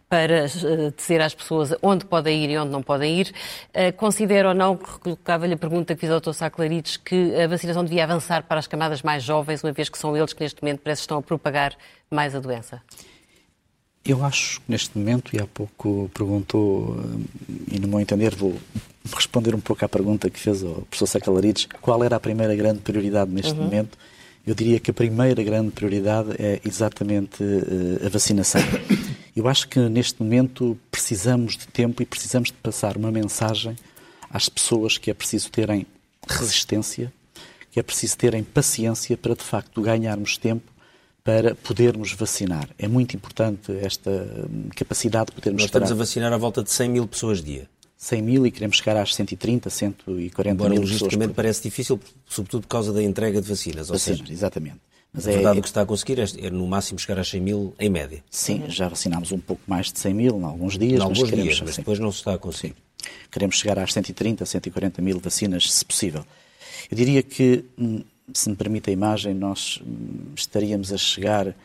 [0.09, 3.33] para uh, dizer às pessoas onde podem ir e onde não podem ir.
[3.69, 6.33] Uh, considera ou não, colocava-lhe a pergunta que fiz ao Dr.
[6.33, 10.15] Saclarides, que a vacinação devia avançar para as camadas mais jovens, uma vez que são
[10.15, 11.75] eles que neste momento parece que estão a propagar
[12.09, 12.81] mais a doença?
[14.05, 16.95] Eu acho que neste momento, e há pouco perguntou,
[17.71, 18.55] e no meu entender vou
[19.13, 22.81] responder um pouco à pergunta que fez o professor Sacalarides, qual era a primeira grande
[22.81, 23.63] prioridade neste uhum.
[23.63, 23.97] momento?
[24.45, 27.43] Eu diria que a primeira grande prioridade é exatamente
[28.05, 28.61] a vacinação.
[29.35, 33.75] Eu acho que neste momento precisamos de tempo e precisamos de passar uma mensagem
[34.29, 35.85] às pessoas que é preciso terem
[36.27, 37.11] resistência,
[37.69, 40.71] que é preciso terem paciência para de facto ganharmos tempo
[41.23, 42.69] para podermos vacinar.
[42.77, 46.71] É muito importante esta hum, capacidade de podermos Nós estamos a vacinar à volta de
[46.71, 47.67] 100 mil pessoas dia.
[47.97, 51.01] 100 mil e queremos chegar às 130, 140 Embora mil pessoas.
[51.01, 53.87] logisticamente parece difícil, sobretudo por causa da entrega de vacinas.
[53.87, 54.79] Vacinas, seja, exatamente.
[55.15, 57.29] Mas a é, verdade, o que está a conseguir é, é, no máximo chegar às
[57.29, 58.21] 100 mil em média.
[58.29, 60.99] Sim, já vacinámos um pouco mais de 100 mil em alguns dias.
[60.99, 62.75] Em alguns mas dias, mas depois não se está a conseguir.
[63.31, 66.25] Queremos chegar às 130, 140 mil vacinas, se possível.
[66.91, 71.55] Eu diria que, hum, se me permite a imagem, nós hum, estaríamos a chegar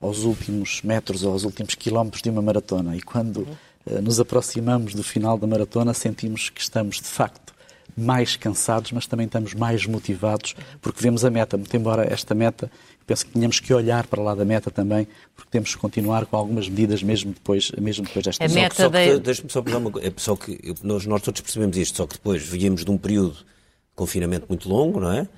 [0.00, 2.96] aos últimos metros ou aos últimos quilómetros de uma maratona.
[2.96, 7.49] E quando uh, nos aproximamos do final da maratona, sentimos que estamos, de facto,
[7.96, 11.56] mais cansados, mas também estamos mais motivados, porque vemos a meta.
[11.56, 12.70] Muito embora esta meta,
[13.06, 16.36] penso que tínhamos que olhar para lá da meta também, porque temos que continuar com
[16.36, 18.74] algumas medidas mesmo depois, mesmo depois desta a meta.
[18.74, 19.52] Só que, de...
[19.52, 20.08] Só uma coisa.
[20.08, 23.32] É só que nós, nós todos percebemos isto, só que depois viemos de um período
[23.32, 23.44] de
[23.94, 25.28] confinamento muito longo, não é?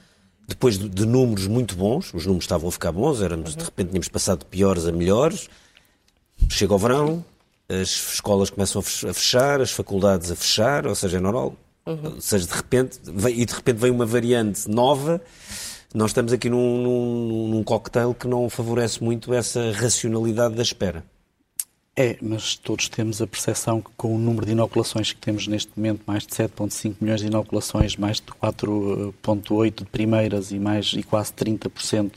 [0.46, 3.88] depois de, de, números muito bons, os números estavam a ficar bons, éramos, de repente
[3.88, 5.48] tínhamos passado de piores a melhores.
[6.50, 7.24] Chega o verão,
[7.68, 11.54] as escolas começam a fechar, as faculdades a fechar, ou seja, é normal.
[11.86, 12.14] Uhum.
[12.14, 15.20] Ou seja, de repente, e de repente vem uma variante nova.
[15.94, 21.04] Nós estamos aqui num, num, num cocktail que não favorece muito essa racionalidade da espera.
[21.94, 25.70] É, mas todos temos a percepção que com o número de inoculações que temos neste
[25.76, 31.02] momento, mais de 7,5 milhões de inoculações, mais de 4,8 de primeiras e mais e
[31.02, 32.12] quase 30%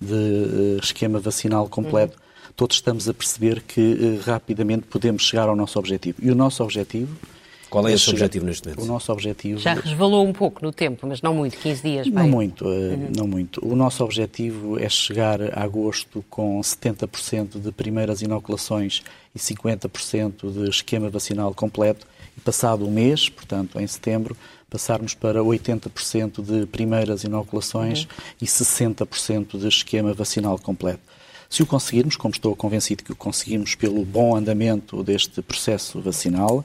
[0.00, 2.52] de uh, esquema vacinal completo, uhum.
[2.56, 6.16] todos estamos a perceber que uh, rapidamente podemos chegar ao nosso objetivo.
[6.22, 7.14] E o nosso objetivo
[7.70, 8.82] qual é esse objetivo neste momento?
[8.82, 9.60] O nosso objetivo...
[9.60, 12.06] Já resvalou um pouco no tempo, mas não muito, 15 dias.
[12.08, 13.12] Não muito, eh, uhum.
[13.16, 13.64] não muito.
[13.64, 19.02] O nosso objetivo é chegar a agosto com 70% de primeiras inoculações
[19.34, 22.06] e 50% de esquema vacinal completo
[22.36, 24.36] e passado um mês, portanto em setembro,
[24.68, 28.08] passarmos para 80% de primeiras inoculações uhum.
[28.42, 31.02] e 60% de esquema vacinal completo.
[31.50, 36.64] Se o conseguirmos, como estou convencido que o conseguimos pelo bom andamento deste processo vacinal,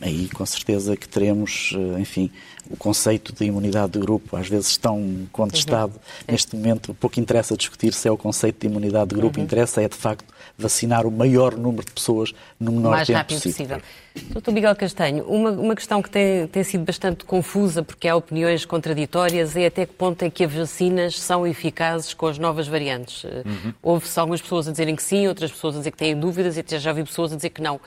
[0.00, 2.30] aí com certeza que teremos, eh, enfim,
[2.70, 5.94] o conceito de imunidade de grupo, às vezes tão contestado.
[5.94, 6.32] Uhum.
[6.32, 9.44] Neste momento, pouco interessa discutir se é o conceito de imunidade de grupo, uhum.
[9.44, 13.52] interessa é de facto vacinar o maior número de pessoas no menor mais tempo possível.
[13.52, 13.82] possível.
[14.30, 18.64] Doutor Miguel Castanho, uma, uma questão que tem, tem sido bastante confusa, porque há opiniões
[18.64, 23.24] contraditórias, é até que ponto é que as vacinas são eficazes com as novnovas variantes.
[23.24, 23.72] Uhum.
[23.80, 26.60] Houve-se algumas pessoas a dizerem que sim, outras pessoas a dizer que têm dúvidas, e
[26.60, 27.80] até já vi pessoas a dizer que não.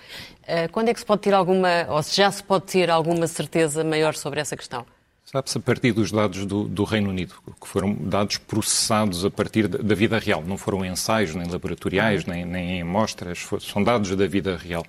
[0.48, 3.28] Eh, quando é que se pode ter alguma, ou se já se pode ter alguma
[3.28, 4.86] certeza maior sobre essa questão?
[5.26, 9.68] Sabe-se a partir dos dados do, do, Reino Unido, que foram dados processados a partir
[9.68, 14.58] da, vida real, não foram ensaios nem laboratoriais, nem, nem amostras, são dados da vida
[14.58, 14.86] real.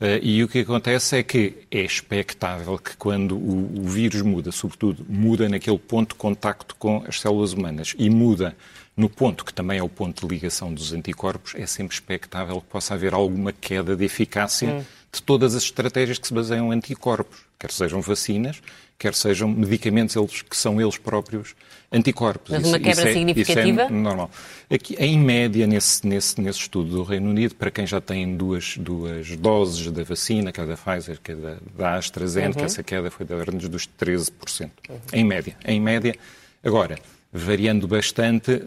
[0.00, 4.50] Uh, e o que acontece é que é expectável que quando o, o, vírus muda,
[4.50, 8.56] sobretudo muda naquele ponto de contacto com as células humanas e muda
[8.98, 12.66] no ponto que também é o ponto de ligação dos anticorpos, é sempre expectável que
[12.66, 14.84] possa haver alguma queda de eficácia hum.
[15.12, 18.60] de todas as estratégias que se baseiam em anticorpos, quer sejam vacinas,
[18.98, 21.54] quer sejam medicamentos eles, que são eles próprios
[21.92, 22.50] anticorpos.
[22.50, 23.82] Mas uma isso, quebra isso é, significativa?
[23.82, 24.30] É normal.
[24.68, 28.76] Aqui, em média, nesse, nesse, nesse estudo do Reino Unido, para quem já tem duas,
[28.76, 32.66] duas doses da vacina, cada Pfizer, cada da AstraZeneca, uhum.
[32.66, 34.70] essa queda foi da ordem dos 13%.
[34.88, 34.98] Uhum.
[35.12, 35.56] Em média.
[35.64, 36.16] Em média.
[36.64, 36.98] Agora,
[37.32, 38.64] variando bastante,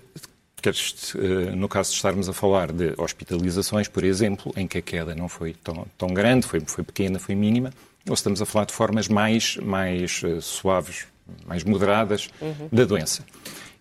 [0.63, 5.15] eh, no caso de estarmos a falar de hospitalizações, por exemplo, em que a queda
[5.15, 7.71] não foi tão, tão grande, foi, foi pequena, foi mínima,
[8.07, 11.07] ou estamos a falar de formas mais, mais uh, suaves,
[11.45, 12.69] mais moderadas uhum.
[12.71, 13.25] da doença.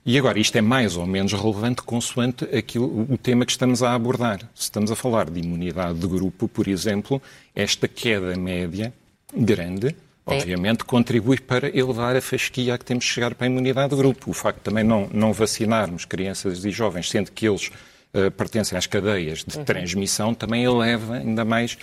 [0.05, 3.95] E agora, isto é mais ou menos relevante consoante aquilo, o tema que estamos a
[3.95, 4.41] abordar.
[4.55, 7.21] Se estamos a falar de imunidade de grupo, por exemplo,
[7.55, 8.95] esta queda média
[9.37, 9.95] grande
[10.27, 13.97] obviamente, contribui para elevar a fasquia a que temos de chegar para a imunidade de
[13.97, 14.31] grupo.
[14.31, 17.71] O facto de também não, não vacinarmos crianças e jovens, sendo que eles
[18.15, 19.65] uh, pertencem às cadeias de uhum.
[19.65, 21.77] transmissão, também eleva ainda mais uh,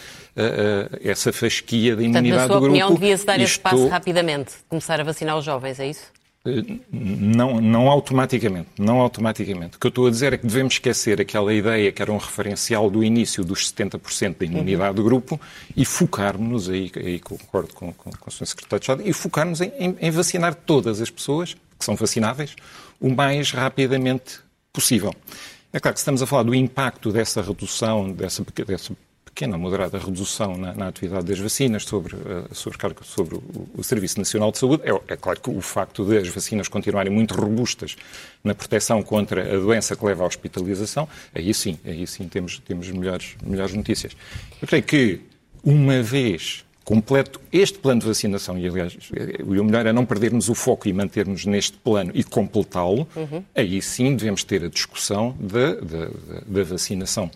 [0.93, 2.78] uh, essa fasquia da imunidade Portanto, na sua do grupo.
[2.78, 6.17] opinião, devia-se dar esse passo rapidamente, começar a vacinar os jovens, é isso?
[6.92, 9.78] Não, não automaticamente, não automaticamente.
[9.78, 12.18] O que eu estou a dizer é que devemos esquecer aquela ideia que era um
[12.18, 14.96] referencial do início dos 70% da imunidade uhum.
[14.96, 15.42] do grupo
[15.76, 18.46] e focarmos, aí, aí concordo com, com, com o Sr.
[18.46, 22.56] Secretário de Estado, e focarmos em, em, em vacinar todas as pessoas que são vacináveis
[23.00, 24.40] o mais rapidamente
[24.74, 25.14] possível.
[25.72, 28.94] É claro que estamos a falar do impacto dessa redução, dessa, dessa
[29.38, 34.17] pequena, moderada redução na, na atividade das vacinas sobre, uh, sobre, sobre o, o, Serviço
[34.17, 34.82] Nacional de Saúde.
[34.84, 37.95] É, é, claro que o facto de as vacinas continuarem muito robustas
[38.43, 42.89] na proteção contra a doença que leva à hospitalização, aí sim, aí sim temos, temos
[42.89, 44.17] melhores, melhores notícias.
[44.60, 45.21] Eu creio que,
[45.63, 48.97] uma vez completo este plano de vacinação, e aliás,
[49.45, 53.43] o melhor é não perdermos o foco e mantermos neste plano e completá-lo, uhum.
[53.54, 56.10] aí sim devemos ter a discussão da, da,
[56.47, 57.30] da vacinação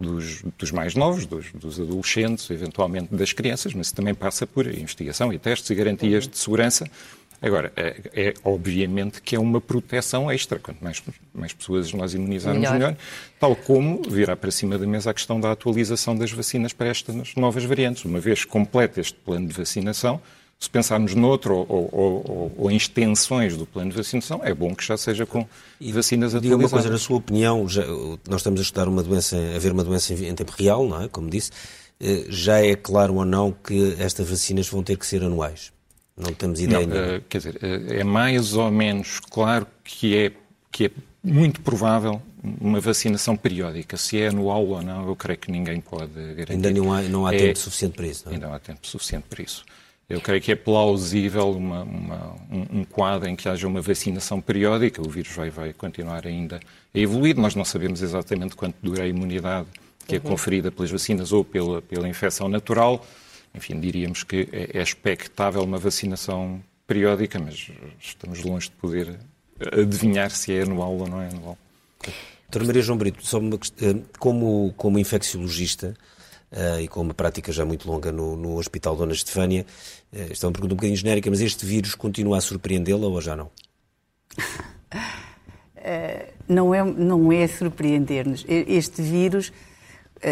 [0.00, 5.32] dos, dos mais novos, dos, dos, adolescentes, eventualmente das crianças, mas também passa por investigação
[5.32, 6.88] e testes e garantias de segurança.
[7.40, 10.58] Agora, é, é, obviamente que é uma proteção extra.
[10.58, 12.74] Quanto mais, mais pessoas nós imunizarmos, melhor.
[12.74, 12.96] melhor.
[13.38, 17.34] Tal como virá para cima da mesa a questão da atualização das vacinas para estas
[17.36, 18.04] novas variantes.
[18.04, 20.20] Uma vez completo este plano de vacinação,
[20.60, 24.74] se pensarmos noutro ou, ou, ou, ou, em extensões do plano de vacinação, é bom
[24.74, 25.46] que já seja com
[25.80, 26.42] vacinas atualizadas.
[26.42, 27.84] Diga uma coisa, na sua opinião, já,
[28.28, 31.02] nós estamos a estudar uma doença, a ver uma doença em, em tempo real, não
[31.02, 31.08] é?
[31.08, 31.52] Como disse,
[32.00, 35.72] eh, já é claro ou não que estas vacinas vão ter que ser anuais?
[36.16, 40.32] Não temos ideia não, uh, Quer dizer, é mais ou menos claro que é,
[40.72, 40.90] que é
[41.22, 42.20] muito provável
[42.60, 43.96] uma vacinação periódica.
[43.96, 46.52] Se é anual ou não, eu creio que ninguém pode garantir.
[46.52, 48.34] Ainda não há, não há é, tempo suficiente para isso, não é?
[48.34, 49.64] Ainda não há tempo suficiente para isso.
[50.08, 54.40] Eu creio que é plausível uma, uma, um, um, quadro em que haja uma vacinação
[54.40, 55.02] periódica.
[55.02, 56.60] O vírus vai, vai continuar ainda
[56.94, 57.36] a evoluir.
[57.36, 59.68] Nós não sabemos exatamente quanto dura a imunidade
[60.06, 60.24] que é uhum.
[60.24, 63.06] conferida pelas vacinas ou pela, pela infecção natural.
[63.54, 69.18] Enfim, diríamos que é, é expectável uma vacinação periódica, mas estamos longe de poder
[69.72, 71.58] adivinhar se é anual ou não é anual.
[72.44, 75.94] Doutora Maria João Brito, só uma, eh, como, como infecciologista,
[76.52, 79.66] uh, e com uma prática já muito longa no, no Hospital Dona Estefânia.
[80.12, 83.20] Uh, esta é uma pergunta um bocadinho genérica, mas este vírus continua a surpreendê-la ou
[83.20, 83.50] já não?
[84.36, 88.44] Uh, não é, não é surpreender-nos.
[88.48, 89.52] Este vírus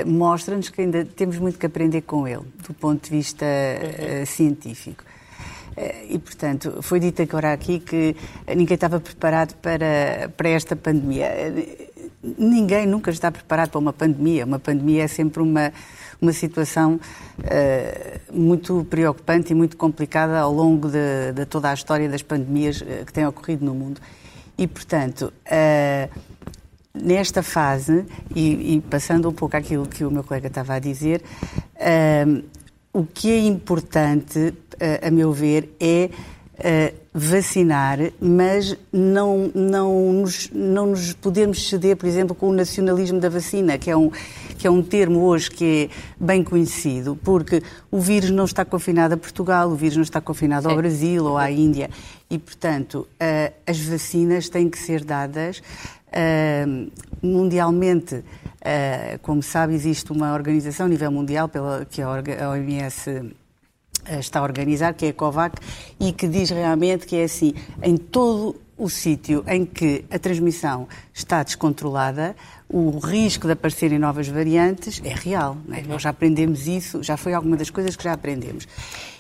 [0.05, 3.46] mostra-nos que ainda temos muito que aprender com ele, do ponto de vista
[4.26, 5.05] científico.
[6.09, 8.16] E, portanto, foi dito agora aqui que
[8.48, 11.29] ninguém estava preparado para, para esta pandemia.
[12.38, 14.44] Ninguém nunca está preparado para uma pandemia.
[14.44, 15.72] Uma pandemia é sempre uma,
[16.20, 16.98] uma situação
[17.38, 22.80] uh, muito preocupante e muito complicada ao longo de, de toda a história das pandemias
[22.80, 24.00] uh, que têm ocorrido no mundo.
[24.58, 26.20] E, portanto, uh,
[26.94, 31.22] nesta fase, e, e, passando um pouco aquilo que o meu colega estava a dizer,
[32.90, 34.54] o que é importante,
[35.02, 36.08] a meu ver, é
[37.12, 43.29] vacinar, mas não, não, nos, não nos podemos ceder, por exemplo, com o nacionalismo da
[43.29, 44.11] vacina, que é, um,
[44.59, 49.14] que é um termo hoje que é bem conhecido, porque o vírus não está confinado
[49.14, 51.88] a Portugal, o vírus não está confinado ao Brasil ou à Índia,
[52.29, 55.62] e, portanto, uh, as vacinas têm que ser dadas
[56.09, 56.90] uh,
[57.23, 58.23] mundialmente.
[59.23, 63.33] Como sabe, existe uma organização a nível mundial, pela, que é a OMS
[64.19, 65.59] está a organizar, que é a COVAC,
[66.01, 70.87] e que diz realmente que é assim, em todo o sítio em que a transmissão
[71.12, 72.37] está descontrolada,
[72.69, 75.57] o risco de aparecerem novas variantes é real.
[75.73, 75.83] É?
[75.83, 78.69] Nós já aprendemos isso, já foi alguma das coisas que já aprendemos.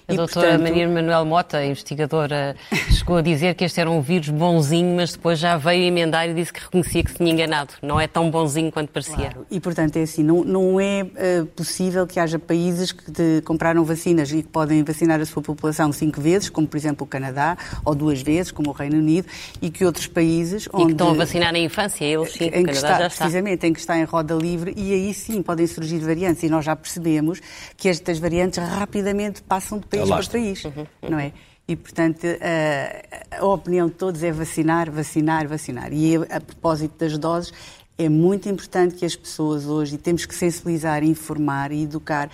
[0.08, 0.68] A e, doutora portanto...
[0.68, 2.54] Maria Manuel Mota, investigadora,
[2.90, 6.34] chegou a dizer que este era um vírus bonzinho, mas depois já veio emendar e
[6.34, 7.74] disse que reconhecia que se tinha enganado.
[7.82, 9.16] Não é tão bonzinho quanto parecia.
[9.16, 9.46] Claro.
[9.50, 13.84] E, portanto, é assim, não, não é uh, possível que haja países que de, compraram
[13.84, 17.56] vacinas e que podem vacinar a sua população cinco vezes, como, por exemplo, o Canadá,
[17.84, 19.26] ou duas vezes, como o Reino Unido,
[19.60, 20.68] e que outros países...
[20.72, 23.24] Onde, e que estão a vacinar na infância, eles sim, em que está, já está.
[23.24, 26.64] Precisamente, em que está em roda livre, e aí sim podem surgir variantes, e nós
[26.64, 27.40] já percebemos
[27.76, 31.32] que estas variantes rapidamente passam de país para país, uhum, não é?
[31.68, 35.92] E, portanto, a, a, opinião de todos é vacinar, vacinar, vacinar.
[35.92, 37.52] E a, a propósito das doses,
[37.98, 42.30] é muito importante que as pessoas hoje, e temos que sensibilizar, informar e educar,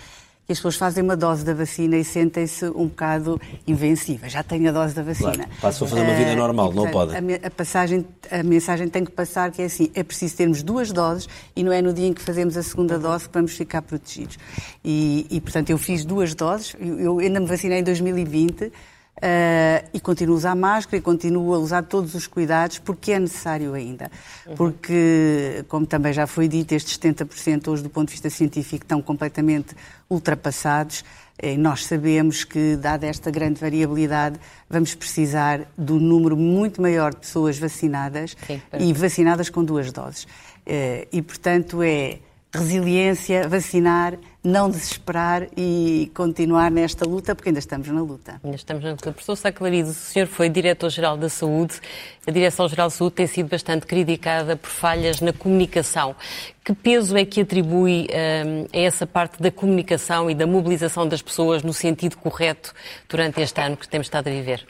[0.47, 4.33] que as pessoas fazem uma dose da vacina e sentem-se um bocado invencíveis.
[4.33, 5.33] Já têm a dose da vacina.
[5.33, 7.17] Claro, passam a fazer uma vida normal, uh, não podem.
[7.17, 10.91] A, a, passagem, a mensagem tem que passar que é assim, é preciso termos duas
[10.91, 13.83] doses e não é no dia em que fazemos a segunda dose que vamos ficar
[13.83, 14.37] protegidos.
[14.85, 18.73] E, e portanto, eu fiz duas doses, eu, eu ainda me vacinei em 2020,
[19.19, 23.21] Uh, e continuo a usar máscara e continuo a usar todos os cuidados porque é
[23.21, 24.11] necessário ainda.
[24.47, 24.57] Uhum.
[24.57, 29.01] Porque, como também já foi dito, estes 70% hoje, do ponto de vista científico, estão
[29.03, 29.77] completamente
[30.11, 31.05] ultrapassados.
[31.41, 37.13] E nós sabemos que, dada esta grande variabilidade, vamos precisar de um número muito maior
[37.13, 40.25] de pessoas vacinadas Sim, e vacinadas com duas doses.
[40.25, 42.19] Uh, e, portanto, é
[42.53, 48.41] resiliência, vacinar, não desesperar e continuar nesta luta, porque ainda estamos na luta.
[48.43, 49.13] Ainda estamos na luta.
[49.13, 51.81] Professor Saclarido, o senhor foi Diretor-Geral da Saúde.
[52.27, 56.17] A Direção-Geral da Saúde tem sido bastante criticada por falhas na comunicação.
[56.65, 61.23] Que peso é que atribui um, a essa parte da comunicação e da mobilização das
[61.23, 62.75] pessoas no sentido correto
[63.09, 64.67] durante este ano que temos estado a viver?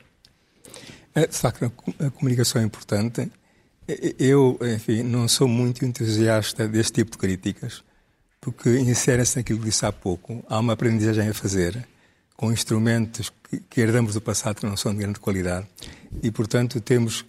[1.15, 3.31] É, facto, a comunicação é importante
[4.19, 7.83] eu, enfim, não sou muito entusiasta deste tipo de críticas,
[8.43, 10.45] porque inserem-se naquilo que disse há pouco.
[10.49, 11.87] Há uma aprendizagem a fazer
[12.37, 13.33] com instrumentos
[13.71, 15.65] que, herdamos do passado que não são de grande qualidade
[16.21, 17.25] e, portanto, temos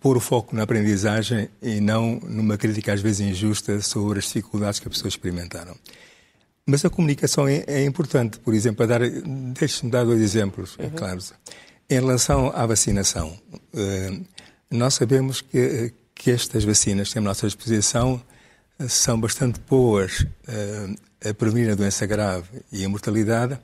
[0.00, 4.78] pôr o foco na aprendizagem e não numa crítica às vezes injusta sobre as dificuldades
[4.78, 5.76] que as pessoas experimentaram.
[6.64, 9.00] Mas a comunicação é, é importante, por exemplo, a dar,
[9.58, 10.90] deixe-me dar dois exemplos, é uhum.
[10.90, 11.18] claro.
[11.90, 14.24] Em relação à vacinação, uh,
[14.70, 18.31] nós sabemos que, que estas vacinas que temos à nossa disposição eh,
[18.88, 23.58] são bastante boas uh, a prevenir a doença grave e a mortalidade,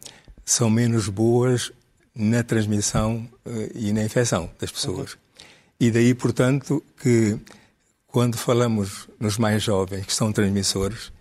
[0.45, 1.73] são menos boas
[2.15, 5.13] na transmissão uh, e na infecção das pessoas.
[5.13, 5.19] Uhum.
[5.81, 7.39] E daí, portanto, que
[8.07, 11.13] quando falamos nos mais jovens que são transmissores,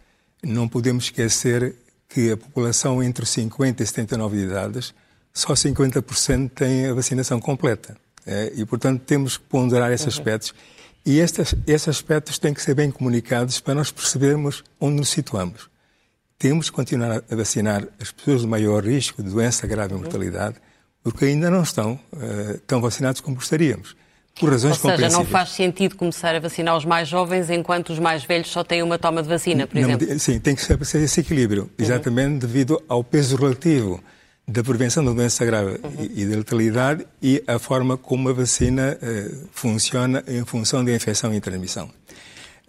[0.43, 1.75] não podemos esquecer
[2.09, 4.93] que a população entre os 50 e 79 de idades,
[5.33, 7.97] só 50% tem a vacinação completa.
[8.25, 10.19] É, e, portanto, temos que ponderar esses uhum.
[10.19, 10.53] aspectos.
[11.07, 15.69] E estes, esses aspectos têm que ser bem comunicados para nós percebermos onde nos situamos.
[16.37, 20.57] Temos que continuar a vacinar as pessoas de maior risco de doença grave e mortalidade,
[21.01, 23.95] porque ainda não estão uh, tão vacinados como gostaríamos.
[24.37, 27.99] Por razões Ou seja, não faz sentido começar a vacinar os mais jovens enquanto os
[27.99, 30.19] mais velhos só têm uma toma de vacina, por não, exemplo?
[30.19, 31.69] Sim, tem que ser esse equilíbrio, uhum.
[31.85, 32.39] exatamente uhum.
[32.39, 34.03] devido ao peso relativo
[34.47, 36.09] da prevenção da doença grave uhum.
[36.15, 41.33] e da letalidade e a forma como a vacina uh, funciona em função da infecção
[41.33, 41.91] e transmissão.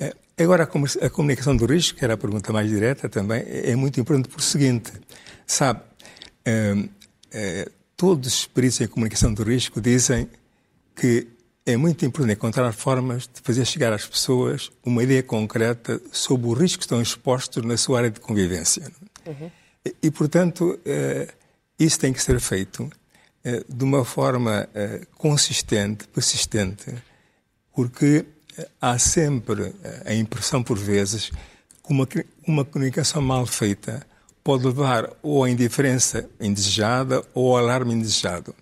[0.01, 3.71] Uh, agora, a, a, comunicação do risco, que era a pergunta mais direta também, é,
[3.71, 4.91] é muito importante por o seguinte,
[5.47, 5.81] sabe,
[6.49, 10.29] uh, todos os peritos em comunicação do risco dizem
[10.97, 11.29] que
[11.65, 16.59] é muito importante encontrar formas de fazer chegar às pessoas uma ideia concreta sobre os
[16.59, 18.91] riscos que estão expostos na sua área de convivência.
[19.25, 19.51] Uhum.
[19.85, 20.81] E, e, portanto,
[21.79, 22.91] isso tem que ser feito
[23.45, 26.93] eh, de uma forma eh, consistente, persistente,
[27.73, 28.27] porque
[28.59, 29.73] eh, há sempre
[30.05, 32.07] a impressão, por vezes, que uma,
[32.47, 34.05] uma comunicação mal feita
[34.43, 38.55] pode levar ou à indiferença indesejada ou ao alarme indesejado.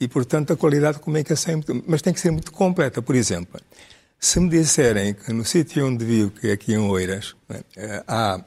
[0.00, 3.00] E, portanto, a qualidade da comunicação é muito, mas tem que ser muito completa.
[3.00, 3.60] Por exemplo,
[4.18, 7.36] se me disserem que no sítio onde vivo, que é aqui em Oeiras,
[8.08, 8.42] há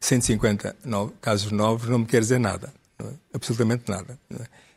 [0.00, 0.76] 150
[1.20, 2.72] casos novos, não me quer dizer nada.
[3.06, 3.12] É?
[3.34, 4.18] Absolutamente nada.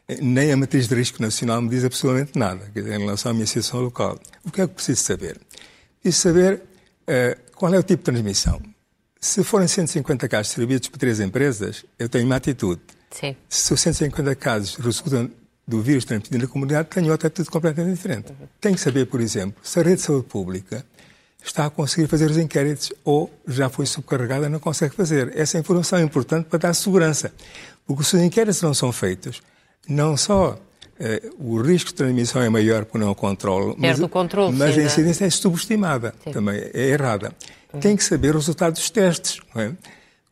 [0.07, 0.21] É?
[0.21, 3.82] Nem a matriz de risco nacional me diz absolutamente nada em relação à minha situação
[3.82, 4.19] local.
[4.43, 5.39] O que é que preciso saber?
[6.01, 6.61] Preciso saber
[7.07, 8.61] uh, qual é o tipo de transmissão.
[9.19, 12.82] Se forem 150 casos distribuídos por três empresas, eu tenho uma atitude.
[13.09, 13.36] Sim.
[13.47, 15.32] Se os 150 casos resultam
[15.65, 18.32] do vírus transmitido na comunidade, tenho outra atitude completamente diferente.
[18.32, 18.47] Uhum.
[18.59, 20.86] Tenho que saber, por exemplo, se a rede de saúde pública
[21.43, 25.32] está a conseguir fazer os inquéritos ou já foi subcarregada e não consegue fazer.
[25.38, 27.32] Essa informação é importante para dar segurança.
[27.86, 29.41] Porque se os inquéritos não são feitos,
[29.88, 30.57] não só
[30.99, 34.81] eh, o risco de transmissão é maior por não controle, mas, o controle, mas a
[34.81, 36.31] incidência é subestimada, sim.
[36.31, 37.34] também é errada.
[37.81, 39.39] tem que saber o resultado dos testes.
[39.53, 39.73] Não é?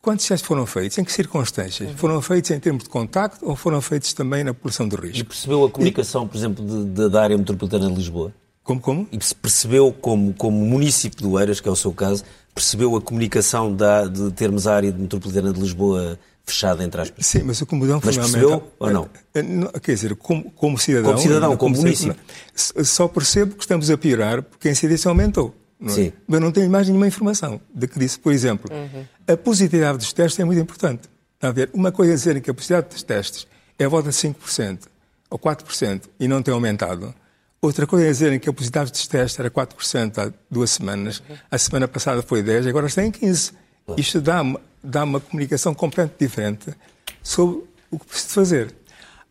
[0.00, 0.98] Quantos testes foram feitos?
[0.98, 1.90] Em que circunstâncias?
[1.90, 1.96] Uhum.
[1.96, 5.18] Foram feitos em termos de contacto ou foram feitos também na população de risco?
[5.18, 6.28] E percebeu a comunicação, e...
[6.28, 8.32] por exemplo, de, de, da área metropolitana de Lisboa?
[8.64, 9.08] Como, como?
[9.12, 12.24] E percebeu, como, como município do Eiras, que é o seu caso,
[12.54, 17.26] percebeu a comunicação da, de termos a área metropolitana de Lisboa fechada, entre aspas?
[17.26, 19.08] Sim, mas o comodão mas percebeu ou não?
[19.34, 21.10] É, é, quer dizer, como, como cidadão...
[21.12, 22.16] Como cidadão, como, como município.
[22.54, 25.54] Só percebo que estamos a piorar porque a incidência aumentou.
[25.78, 25.94] Não é?
[25.94, 26.12] Sim.
[26.26, 28.18] Mas não tenho mais nenhuma informação de que disse.
[28.18, 29.04] Por exemplo, uhum.
[29.26, 31.08] a positividade dos testes é muito importante.
[31.34, 31.70] Está a ver?
[31.72, 33.46] Uma coisa é dizer que a positividade dos testes
[33.78, 34.86] é a volta de 5%
[35.28, 37.14] ou 4% e não tem aumentado.
[37.60, 41.56] Outra coisa é dizerem que a positividade dos testes era 4% há duas semanas, a
[41.56, 43.52] semana passada foi 10%, agora está em 15%.
[43.96, 44.42] Isto dá,
[44.82, 46.74] dá uma comunicação completamente diferente
[47.22, 48.74] sobre o que precisa fazer.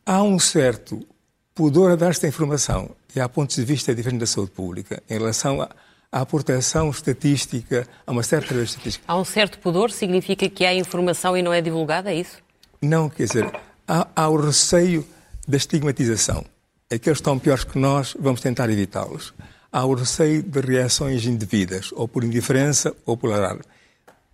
[0.06, 1.06] Há um certo
[1.54, 5.18] pudor a dar esta informação, e há pontos de vista diferentes da saúde pública, em
[5.18, 5.68] relação
[6.12, 9.04] à proteção estatística, a uma certa estatística.
[9.08, 9.92] Há um certo pudor?
[9.92, 12.38] Significa que há informação e não é divulgada, é isso?
[12.82, 13.52] Não, quer dizer,
[13.88, 15.06] há, há o receio
[15.48, 16.46] da estigmatização
[16.92, 19.34] aqueles que estão piores que nós, vamos tentar evitá-los.
[19.72, 23.62] Há o receio de reações indevidas, ou por indiferença ou por alarme.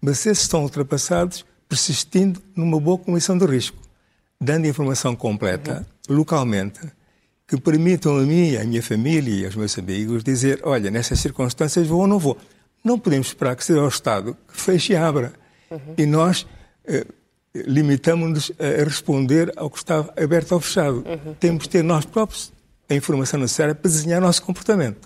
[0.07, 3.77] Mas esses estão ultrapassados persistindo numa boa comunicação de risco,
[4.39, 6.15] dando informação completa, uhum.
[6.15, 6.79] localmente,
[7.45, 11.85] que permitam a mim, a minha família e aos meus amigos dizer: olha, nessas circunstâncias
[11.87, 12.37] vou ou não vou.
[12.81, 15.33] Não podemos esperar que seja o Estado que feche e abra.
[15.69, 15.95] Uhum.
[15.97, 16.47] E nós
[16.85, 17.05] eh,
[17.53, 21.03] limitamos-nos a responder ao que está aberto ou fechado.
[21.05, 21.33] Uhum.
[21.37, 22.53] Temos de ter nós próprios
[22.89, 25.05] a informação necessária para desenhar o nosso comportamento.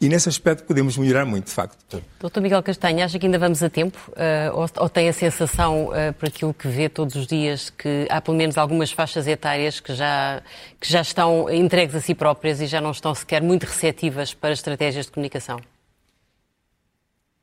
[0.00, 2.00] E nesse aspecto podemos melhorar muito, de facto.
[2.20, 3.98] Doutor Miguel Castanha, acha que ainda vamos a tempo?
[4.12, 8.06] Uh, ou, ou, tem a sensação, uh, por aquilo que vê todos os dias, que
[8.08, 10.40] há pelo menos algumas faixas etárias que já,
[10.80, 14.52] que já estão entregues a si próprias e já não estão sequer muito receptivas para
[14.52, 15.58] estratégias de comunicação?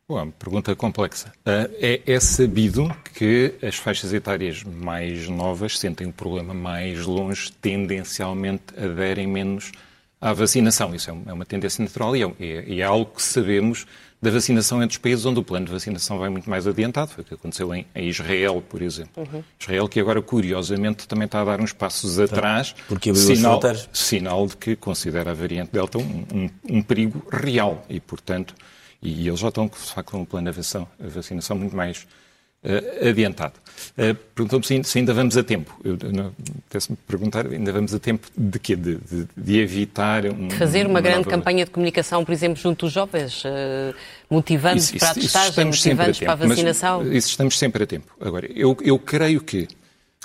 [0.07, 1.33] Bom, pergunta complexa.
[1.39, 7.51] Uh, é, é, sabido que as faixas etárias mais novas sentem o problema mais longe,
[7.51, 9.73] tendencialmente aderem menos
[10.25, 10.93] à vacinação.
[10.95, 13.85] Isso é uma, é uma tendência natural e é, é, é, algo que sabemos
[14.21, 17.11] da vacinação entre os países onde o plano de vacinação vai muito mais adiantado.
[17.11, 19.27] Foi o que aconteceu em, em Israel, por exemplo.
[19.31, 19.43] Uhum.
[19.59, 22.75] Israel que agora, curiosamente, também está a dar uns passos atrás.
[22.87, 23.61] Porque abriu sinal,
[23.93, 28.55] sinal de que considera a variante Delta um, um, um perigo real e, portanto
[29.05, 32.07] e eles já estão, de facto, com um plano de vacinação, vacinação muito mais
[32.65, 33.53] uh, adiantado.
[33.97, 35.73] Uh, Perguntou-me se, se, ainda vamos a tempo.
[35.83, 38.75] Eu, me perguntar, ainda vamos a tempo de quê?
[38.75, 40.25] De, de, de evitar...
[40.25, 41.29] Um, fazer uma, uma grande nova...
[41.29, 43.95] campanha de comunicação, por exemplo, junto dos jovens, uh,
[44.29, 47.03] motivando isso, para a testagem, motivando para a vacinação?
[47.13, 48.13] isso estamos sempre a tempo.
[48.19, 49.67] Agora, eu, eu creio que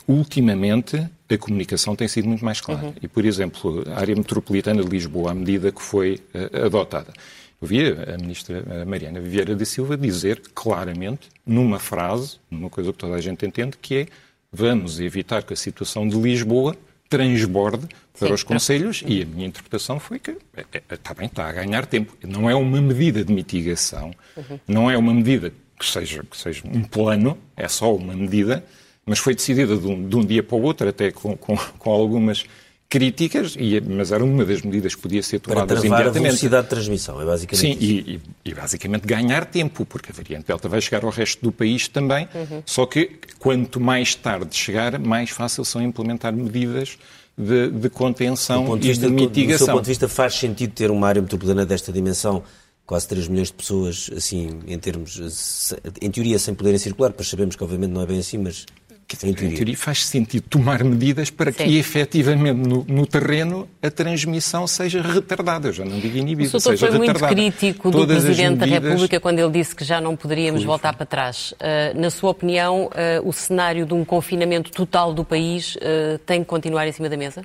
[0.08, 0.96] ultimamente
[1.28, 2.86] a comunicação tem sido muito mais clara.
[2.86, 2.94] Uhum.
[3.00, 7.12] E, por exemplo, a área metropolitana de Lisboa, à medida que foi uh, adotada,
[7.60, 13.14] ouvi a ministra Mariana Vieira da Silva dizer claramente, numa frase, numa coisa que toda
[13.14, 14.06] a gente entende, que é
[14.52, 16.76] vamos evitar que a situação de Lisboa
[17.08, 17.86] transborde
[18.18, 21.48] para Sim, os conselhos e a minha interpretação foi que está é, é, bem, está
[21.48, 22.16] a ganhar tempo.
[22.22, 24.60] Não é uma medida de mitigação, uhum.
[24.66, 28.64] não é uma medida que seja, que seja um plano, é só uma medida,
[29.04, 31.90] mas foi decidida de um, de um dia para o outro, até com, com, com
[31.90, 32.44] algumas
[32.90, 36.18] críticas, e, mas era uma das medidas que podia ser tomadas Para travar imediatamente.
[36.18, 40.14] a velocidade de transmissão, é basicamente Sim, e, e, e, basicamente ganhar tempo, porque a
[40.14, 42.62] variante Delta vai chegar ao resto do país também, uhum.
[42.66, 46.98] só que quanto mais tarde chegar, mais fácil são implementar medidas
[47.38, 49.58] de, de contenção de vista, e de mitigação.
[49.58, 52.42] Do seu ponto de vista, faz sentido ter uma área metropolitana desta dimensão,
[52.84, 55.72] quase 3 milhões de pessoas, assim, em termos,
[56.02, 58.66] em teoria, sem poderem circular, pois sabemos que obviamente não é bem assim, mas
[59.14, 61.64] em teoria, teoria faz sentido tomar medidas para Sim.
[61.64, 65.68] que efetivamente no, no, terreno a transmissão seja retardada.
[65.68, 67.34] Eu já não digo inibida, o seja foi retardada.
[67.34, 68.80] muito crítico do Presidente medidas...
[68.80, 71.52] da República quando ele disse que já não poderíamos voltar para trás.
[71.52, 76.40] Uh, na sua opinião, uh, o cenário de um confinamento total do país uh, tem
[76.40, 77.42] que continuar em cima da mesa?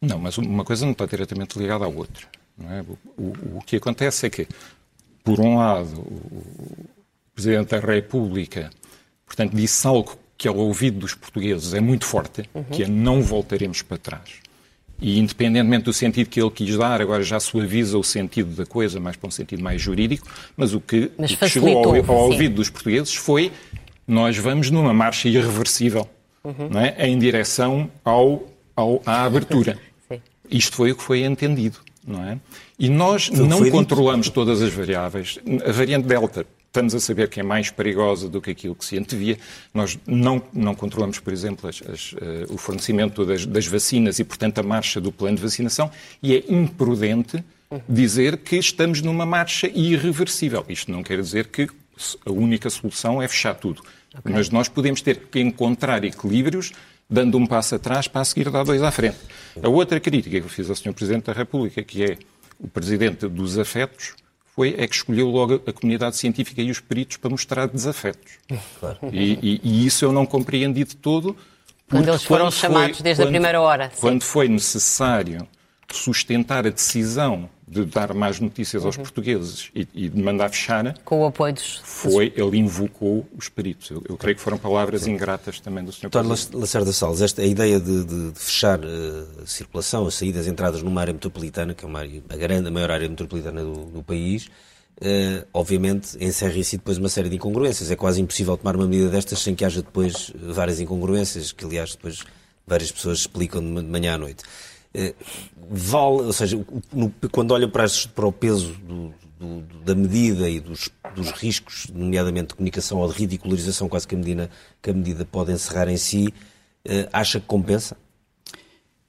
[0.00, 2.26] Não, mas uma coisa não está diretamente ligada à outra.
[2.70, 2.82] É?
[3.16, 4.46] O, o, o que acontece é que,
[5.22, 6.86] por um lado, o
[7.34, 8.70] Presidente da República,
[9.26, 12.64] portanto, disse algo que ao ouvido dos portugueses é muito forte, uhum.
[12.64, 14.46] que é não voltaremos para trás.
[15.00, 18.98] E independentemente do sentido que ele quis dar, agora já suaviza o sentido da coisa,
[18.98, 20.26] mais para um sentido mais jurídico,
[20.56, 23.52] mas o que, mas o que chegou ao, ao ouvido dos portugueses foi
[24.06, 26.08] nós vamos numa marcha irreversível
[26.46, 26.68] uhum.
[26.70, 26.94] não é?
[27.06, 29.78] em direção ao, ao, à abertura.
[30.50, 31.78] Isto foi o que foi entendido.
[32.06, 32.38] Não é?
[32.78, 34.34] E nós não controlamos dito.
[34.34, 35.40] todas as variáveis.
[35.66, 38.98] A variante Delta estamos a saber que é mais perigosa do que aquilo que se
[38.98, 39.38] antevia.
[39.72, 42.16] Nós não, não controlamos, por exemplo, as, as, uh,
[42.50, 45.90] o fornecimento das, das, vacinas e, portanto, a marcha do plano de vacinação
[46.22, 47.42] e é imprudente
[47.88, 50.64] dizer que estamos numa marcha irreversível.
[50.68, 51.68] Isto não quer dizer que
[52.26, 53.80] a única solução é fechar tudo.
[54.18, 54.32] Okay.
[54.32, 56.72] Mas nós podemos ter que encontrar equilíbrios
[57.08, 59.16] dando um passo atrás para a seguir dar dois à frente.
[59.62, 60.92] A outra crítica que eu fiz ao Sr.
[60.92, 62.18] Presidente da República, que é
[62.58, 64.14] o Presidente dos afetos,
[64.56, 68.32] foi é que escolheu logo a comunidade científica e os peritos para mostrar desafetos.
[68.80, 68.98] Claro.
[69.12, 71.36] E, e, e, isso eu não compreendi de todo.
[71.88, 73.92] Quando eles foram quando chamados foi, desde quando, a primeira hora.
[74.00, 74.28] Quando sim.
[74.28, 75.46] foi necessário
[75.92, 79.02] sustentar a decisão de dar mais notícias aos uhum.
[79.02, 81.80] portugueses e, e, de mandar fechar, com o apoio dos...
[81.82, 83.90] foi, ele invocou os peritos.
[83.90, 85.12] Eu, eu creio que foram palavras Sim.
[85.12, 86.08] ingratas também do Sr.
[86.08, 86.54] Presidente.
[86.54, 90.80] Lacerda Salles, esta, a ideia de, de, de fechar uh, a circulação, as saídas, entradas
[90.80, 94.02] numa área metropolitana, que é uma área, a grande, a maior área metropolitana do, do
[94.02, 94.46] país,
[95.00, 97.90] uh, obviamente encerra-se depois uma série de incongruências.
[97.90, 101.96] É quase impossível tomar uma medida destas sem que haja depois várias incongruências, que aliás
[101.96, 102.22] depois
[102.64, 104.44] várias pessoas explicam de manhã à noite.
[104.98, 105.14] Eh,
[105.68, 106.58] vale, ou seja,
[106.90, 107.84] no, quando olham para,
[108.14, 113.12] para o peso do, do, da medida e dos, dos, riscos, nomeadamente de comunicação ou
[113.12, 116.28] de ridicularização, quase que a medida, que a medida pode encerrar em si,
[116.86, 117.94] uh, acha que compensa?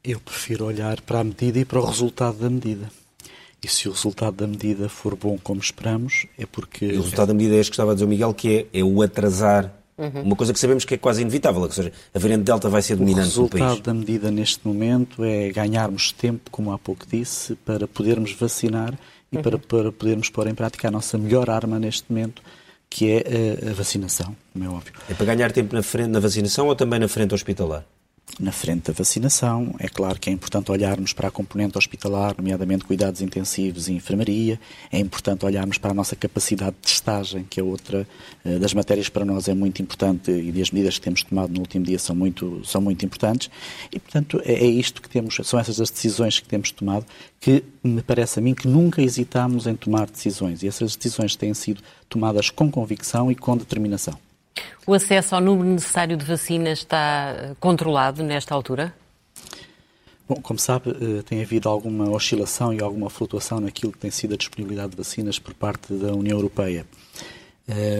[0.03, 2.91] Eu prefiro olhar para a medida e para o resultado da medida.
[3.63, 6.85] E se o resultado da medida for bom como esperamos, é porque.
[6.85, 8.79] E o resultado da medida é este que estava a dizer o Miguel, que é,
[8.79, 10.21] é o atrasar Uhum.
[10.21, 12.95] Uma coisa que sabemos que é quase inevitável, ou seja, a variante Delta vai ser
[12.95, 13.61] dominante no país.
[13.61, 18.31] O resultado da medida neste momento é ganharmos tempo, como há pouco disse, para podermos
[18.33, 18.93] vacinar
[19.31, 19.41] e uhum.
[19.41, 22.43] para, para podermos pôr em prática a nossa melhor arma neste momento,
[22.89, 24.93] que é a, a vacinação, como é óbvio.
[25.09, 27.83] É para ganhar tempo na frente na vacinação ou também na frente hospitalar?
[28.39, 29.73] Na frente da vacinação.
[29.79, 34.59] É claro que é importante olharmos para a componente hospitalar, nomeadamente cuidados intensivos e enfermaria.
[34.91, 38.07] É importante olharmos para a nossa capacidade de testagem, que é outra
[38.45, 41.51] eh, das matérias que para nós é muito importante e as medidas que temos tomado
[41.51, 43.49] no último dia são muito, são muito importantes.
[43.91, 47.05] E, portanto, é, é isto que temos, são essas as decisões que temos tomado
[47.39, 50.61] que me parece a mim que nunca hesitámos em tomar decisões.
[50.61, 54.26] E essas decisões têm sido tomadas com convicção e com determinação.
[54.87, 58.93] O acesso ao número necessário de vacinas está eh, controlado nesta altura?
[60.29, 64.33] Bom, como sabe, eh, tem havido alguma oscilação e alguma flutuação naquilo que tem sido
[64.33, 66.85] a disponibilidade de vacinas por parte da União Europeia.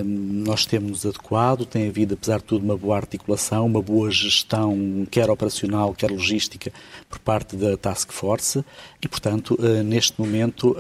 [0.06, 5.30] Nós temos adequado, tem havido, apesar de tudo, uma boa articulação, uma boa gestão, quer
[5.30, 6.72] operacional, quer logística,
[7.10, 8.64] por parte da Task Force
[9.02, 10.74] e, portanto, eh, neste momento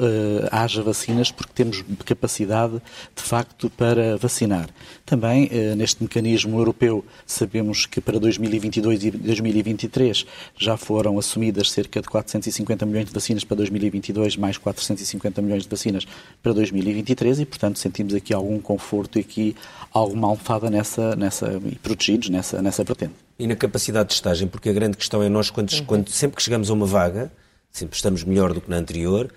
[0.49, 2.81] haja vacinas porque temos capacidade,
[3.13, 4.69] de facto, para vacinar.
[5.07, 10.25] Também, eh, neste mecanismo europeu, sabemos que para 2022 e 2023
[10.59, 15.69] já foram assumidas cerca de 450 milhões de vacinas para 2022, mais 450 milhões de
[15.69, 16.05] vacinas
[16.43, 19.55] para 2023 e, portanto, sentimos aqui algum conforto e aqui
[19.93, 23.13] alguma almofada nessa, nessa, e protegidos nessa, nessa vertente.
[23.39, 25.85] E na capacidade de estagem, porque a grande questão é nós, quando, uhum.
[25.85, 27.31] quando, sempre que chegamos a uma vaga,
[27.71, 29.33] sempre estamos melhor do que na anterior,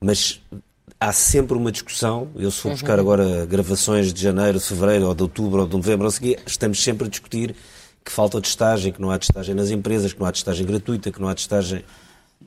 [0.00, 0.40] mas
[1.02, 2.28] há sempre uma discussão.
[2.36, 2.74] Eu, se for uhum.
[2.74, 6.12] buscar agora gravações de janeiro, de fevereiro, ou de outubro, ou de novembro, ou
[6.46, 7.54] estamos sempre a discutir
[8.04, 11.10] que falta de estagem, que não há testagem nas empresas, que não há testagem gratuita,
[11.10, 11.84] que não há testagem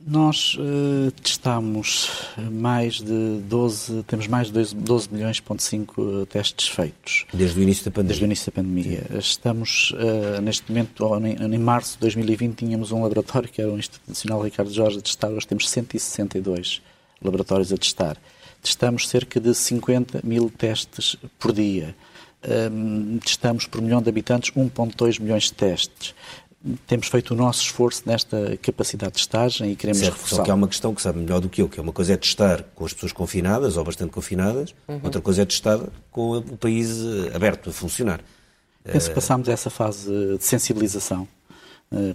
[0.06, 2.10] nós uh, testamos
[2.52, 7.24] mais de 12, temos mais de 12, 12 milhões, ponto 5 eh, testes feitos.
[7.32, 8.08] Desde o início da pandemia?
[8.08, 9.06] Desde o início da pandemia.
[9.18, 13.78] Estamos, uh, neste momento, em, em, março de 2020, tínhamos um laboratório, que era o
[13.78, 15.28] Instituto Nacional Ricardo Jorge, a testar.
[15.30, 16.82] Hoje temos 162
[17.20, 18.16] laboratórios a testar.
[18.66, 21.94] Testamos cerca de 50 mil testes por dia.
[22.72, 26.14] Um, testamos por milhão de habitantes 1,2 milhões de testes
[26.86, 30.36] temos feito o nosso esforço nesta capacidade de testagem e queremos certo, reforçar.
[30.36, 32.14] Só que há uma questão que sabe melhor do que eu, que é uma coisa
[32.14, 35.00] é testar com as pessoas confinadas ou bastante confinadas, uhum.
[35.04, 35.78] outra coisa é testar
[36.10, 38.20] com o país eh, aberto a funcionar.
[38.82, 41.35] Penso que passámos essa fase de sensibilização eh,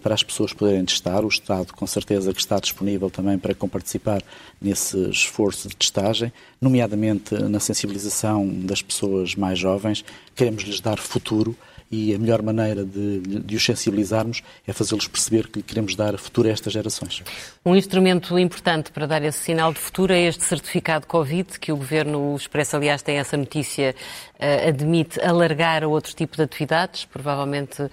[0.02, 1.24] para as pessoas poderem testar.
[1.24, 4.22] O Estado, com certeza, que está disponível também para comparticipar
[4.62, 10.04] nesse esforço de testagem, nomeadamente na sensibilização das pessoas mais jovens.
[10.36, 11.56] Queremos lhes dar futuro
[11.92, 16.48] e a melhor maneira de, de os sensibilizarmos é fazê-los perceber que queremos dar futuro
[16.48, 17.22] a estas gerações.
[17.66, 21.76] Um instrumento importante para dar esse sinal de futuro é este certificado Covid, que o
[21.76, 23.94] Governo, o Expresso, aliás, tem essa notícia,
[24.40, 27.90] uh, admite alargar a outro tipo de atividades, provavelmente uh,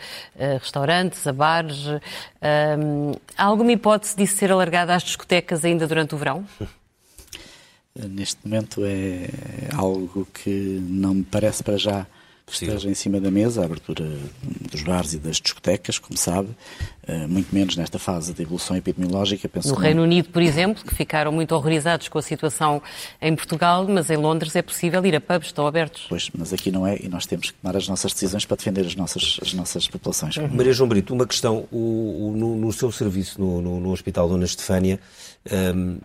[0.61, 1.87] restaurantes, a bares.
[1.87, 6.47] Uh, há alguma hipótese disso ser alargado às discotecas ainda durante o verão?
[7.97, 9.29] Neste momento é
[9.75, 10.51] algo que
[10.89, 12.07] não me parece para já
[12.53, 14.05] esteja em cima da mesa, a abertura
[14.71, 16.49] dos bares e das discotecas, como sabe.
[17.09, 19.49] Uh, muito menos nesta fase de evolução epidemiológica.
[19.49, 22.83] Penso no Reino Unido, por exemplo, que ficaram muito horrorizados com a situação
[23.21, 26.05] em Portugal, mas em Londres é possível ir a pubs, estão abertos.
[26.09, 28.85] Pois, mas aqui não é e nós temos que tomar as nossas decisões para defender
[28.85, 30.37] as nossas, as nossas populações.
[30.37, 30.49] Uhum.
[30.49, 31.67] Maria João Brito, uma questão.
[31.71, 35.01] O, o, no, no, seu serviço no, no, no Hospital Dona Estefânia,
[35.51, 35.99] um,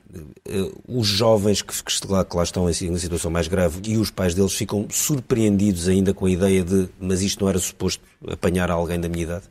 [0.48, 3.98] eh, os jovens que, que, lá, que lá estão em, em situação mais grave e
[3.98, 8.04] os pais deles ficam surpreendidos ainda com a ideia de mas isto não era suposto
[8.30, 9.44] apanhar alguém da minha idade?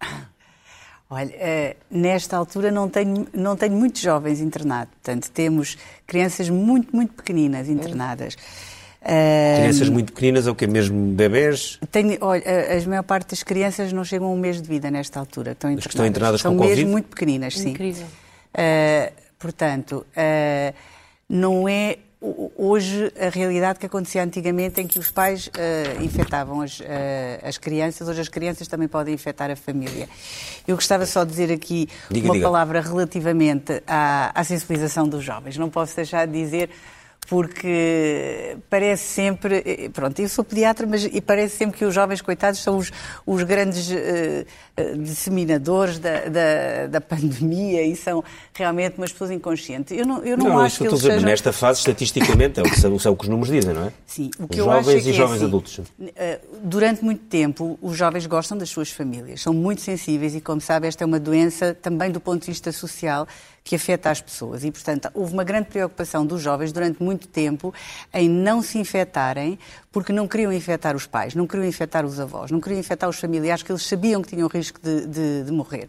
[1.08, 6.94] Olha, uh, nesta altura não tenho, não tenho muitos jovens internados, portanto temos crianças muito,
[6.94, 8.34] muito pequeninas internadas.
[9.02, 11.78] Uh, crianças muito pequeninas, é o que mesmo bebés?
[11.92, 14.90] Tenho, olha, a, a maior parte das crianças não chegam a um mês de vida
[14.90, 15.52] nesta altura.
[15.52, 15.78] Estão internadas.
[15.78, 16.90] As que estão internadas São com mesmo Covid?
[16.90, 17.70] muito pequeninas, sim.
[17.70, 18.06] Incrível.
[18.56, 20.06] Uh, portanto,
[21.28, 21.98] não é
[22.56, 26.84] hoje a realidade que acontecia antigamente em que os pais uh, infectavam as, uh,
[27.42, 30.08] as crianças, hoje as crianças também podem infectar a família.
[30.66, 32.46] Eu gostava só de dizer aqui diga, uma diga.
[32.46, 35.56] palavra relativamente à, à sensibilização dos jovens.
[35.58, 36.70] Não posso deixar de dizer
[37.28, 42.20] porque parece sempre, eh, pronto, eu sou pediatra, mas e parece sempre que os jovens
[42.20, 42.92] coitados são os,
[43.26, 48.22] os grandes uh, disseminadores da, da, da, pandemia e são
[48.54, 49.96] realmente umas pessoas inconscientes.
[49.96, 51.20] Eu não, eu não, não acho que eles sejam...
[51.20, 53.92] Nesta fase, estatisticamente, é o, que, são, é o que os números dizem, não é?
[54.06, 54.30] Sim.
[54.38, 55.80] O que os eu jovens acho é que e é jovens assim, adultos.
[56.62, 60.86] Durante muito tempo, os jovens gostam das suas famílias, são muito sensíveis e, como sabe,
[60.86, 63.26] esta é uma doença também do ponto de vista social
[63.66, 64.62] que afeta as pessoas.
[64.62, 67.74] E, portanto, houve uma grande preocupação dos jovens durante muito tempo
[68.14, 69.58] em não se infectarem,
[69.90, 73.18] porque não queriam infectar os pais, não queriam infectar os avós, não queriam infectar os
[73.18, 75.88] familiares, que eles sabiam que tinham risco de, de, de morrer.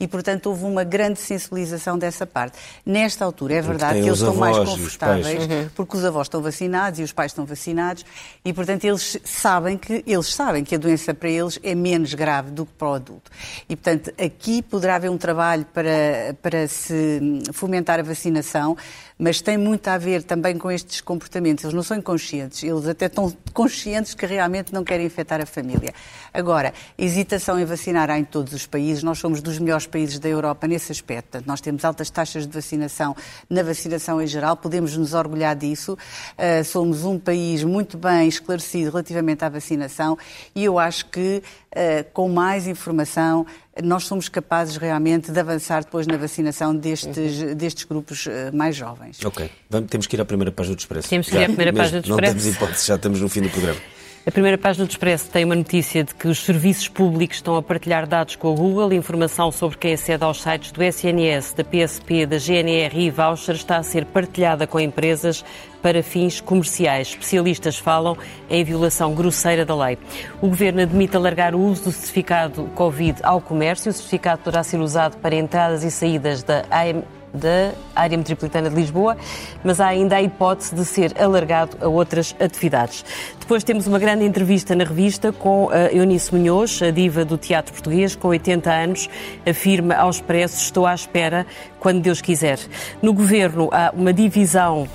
[0.00, 2.56] E, portanto, houve uma grande sensibilização dessa parte.
[2.86, 5.68] Nesta altura, é verdade que eles estão mais confortáveis, uhum.
[5.74, 8.06] porque os avós estão vacinados e os pais estão vacinados,
[8.42, 12.52] e, portanto, eles sabem que, eles sabem que a doença para eles é menos grave
[12.52, 13.30] do que para o adulto.
[13.68, 17.17] E, portanto, aqui poderá haver um trabalho para, para se
[17.52, 18.76] fomentar a vacinação,
[19.18, 21.64] mas tem muito a ver também com estes comportamentos.
[21.64, 25.92] Eles não são inconscientes, eles até estão conscientes que realmente não querem infectar a família.
[26.32, 29.02] Agora, hesitação em vacinar há em todos os países.
[29.02, 31.30] Nós somos dos melhores países da Europa nesse aspecto.
[31.30, 33.16] Portanto, nós temos altas taxas de vacinação
[33.50, 35.92] na vacinação em geral, podemos nos orgulhar disso.
[35.92, 40.16] Uh, somos um país muito bem esclarecido relativamente à vacinação
[40.54, 41.42] e eu acho que
[41.72, 43.46] uh, com mais informação
[43.82, 47.54] nós somos capazes realmente de avançar depois na vacinação destes, uhum.
[47.54, 49.07] destes grupos uh, mais jovens.
[49.24, 49.50] Ok.
[49.70, 51.08] Vamos, temos que ir à primeira página do Expresso.
[51.08, 52.34] Temos que ir à primeira página do Expresso.
[52.34, 53.80] Não temos hipótese, já estamos no fim do programa.
[54.28, 57.62] A primeira página do Expresso tem uma notícia de que os serviços públicos estão a
[57.62, 58.92] partilhar dados com a Google.
[58.92, 63.78] Informação sobre quem acede aos sites do SNS, da PSP, da GNR e voucher está
[63.78, 65.42] a ser partilhada com empresas
[65.80, 67.08] para fins comerciais.
[67.08, 68.18] Especialistas falam
[68.50, 69.96] em violação grosseira da lei.
[70.42, 73.88] O Governo admite alargar o uso do certificado Covid ao comércio.
[73.88, 77.02] O certificado poderá ser usado para entradas e saídas da AM
[77.32, 79.16] da área metropolitana de Lisboa,
[79.64, 83.04] mas há ainda a hipótese de ser alargado a outras atividades.
[83.38, 87.72] Depois temos uma grande entrevista na revista com a Eunice Munhoz, a diva do teatro
[87.72, 89.08] português, com 80 anos,
[89.48, 91.46] afirma ao Expresso, estou à espera
[91.80, 92.58] quando Deus quiser.
[93.00, 94.88] No governo há uma divisão uh,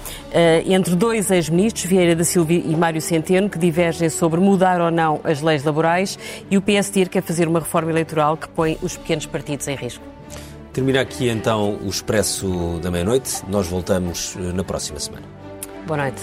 [0.65, 5.19] entre dois ex-ministros, Vieira da Silva e Mário Centeno, que divergem sobre mudar ou não
[5.23, 6.19] as leis laborais
[6.49, 10.12] e o PSD quer fazer uma reforma eleitoral que põe os pequenos partidos em risco.
[10.73, 13.43] Termina aqui então o Expresso da Meia-Noite.
[13.47, 15.25] Nós voltamos eh, na próxima semana.
[15.85, 16.21] Boa noite.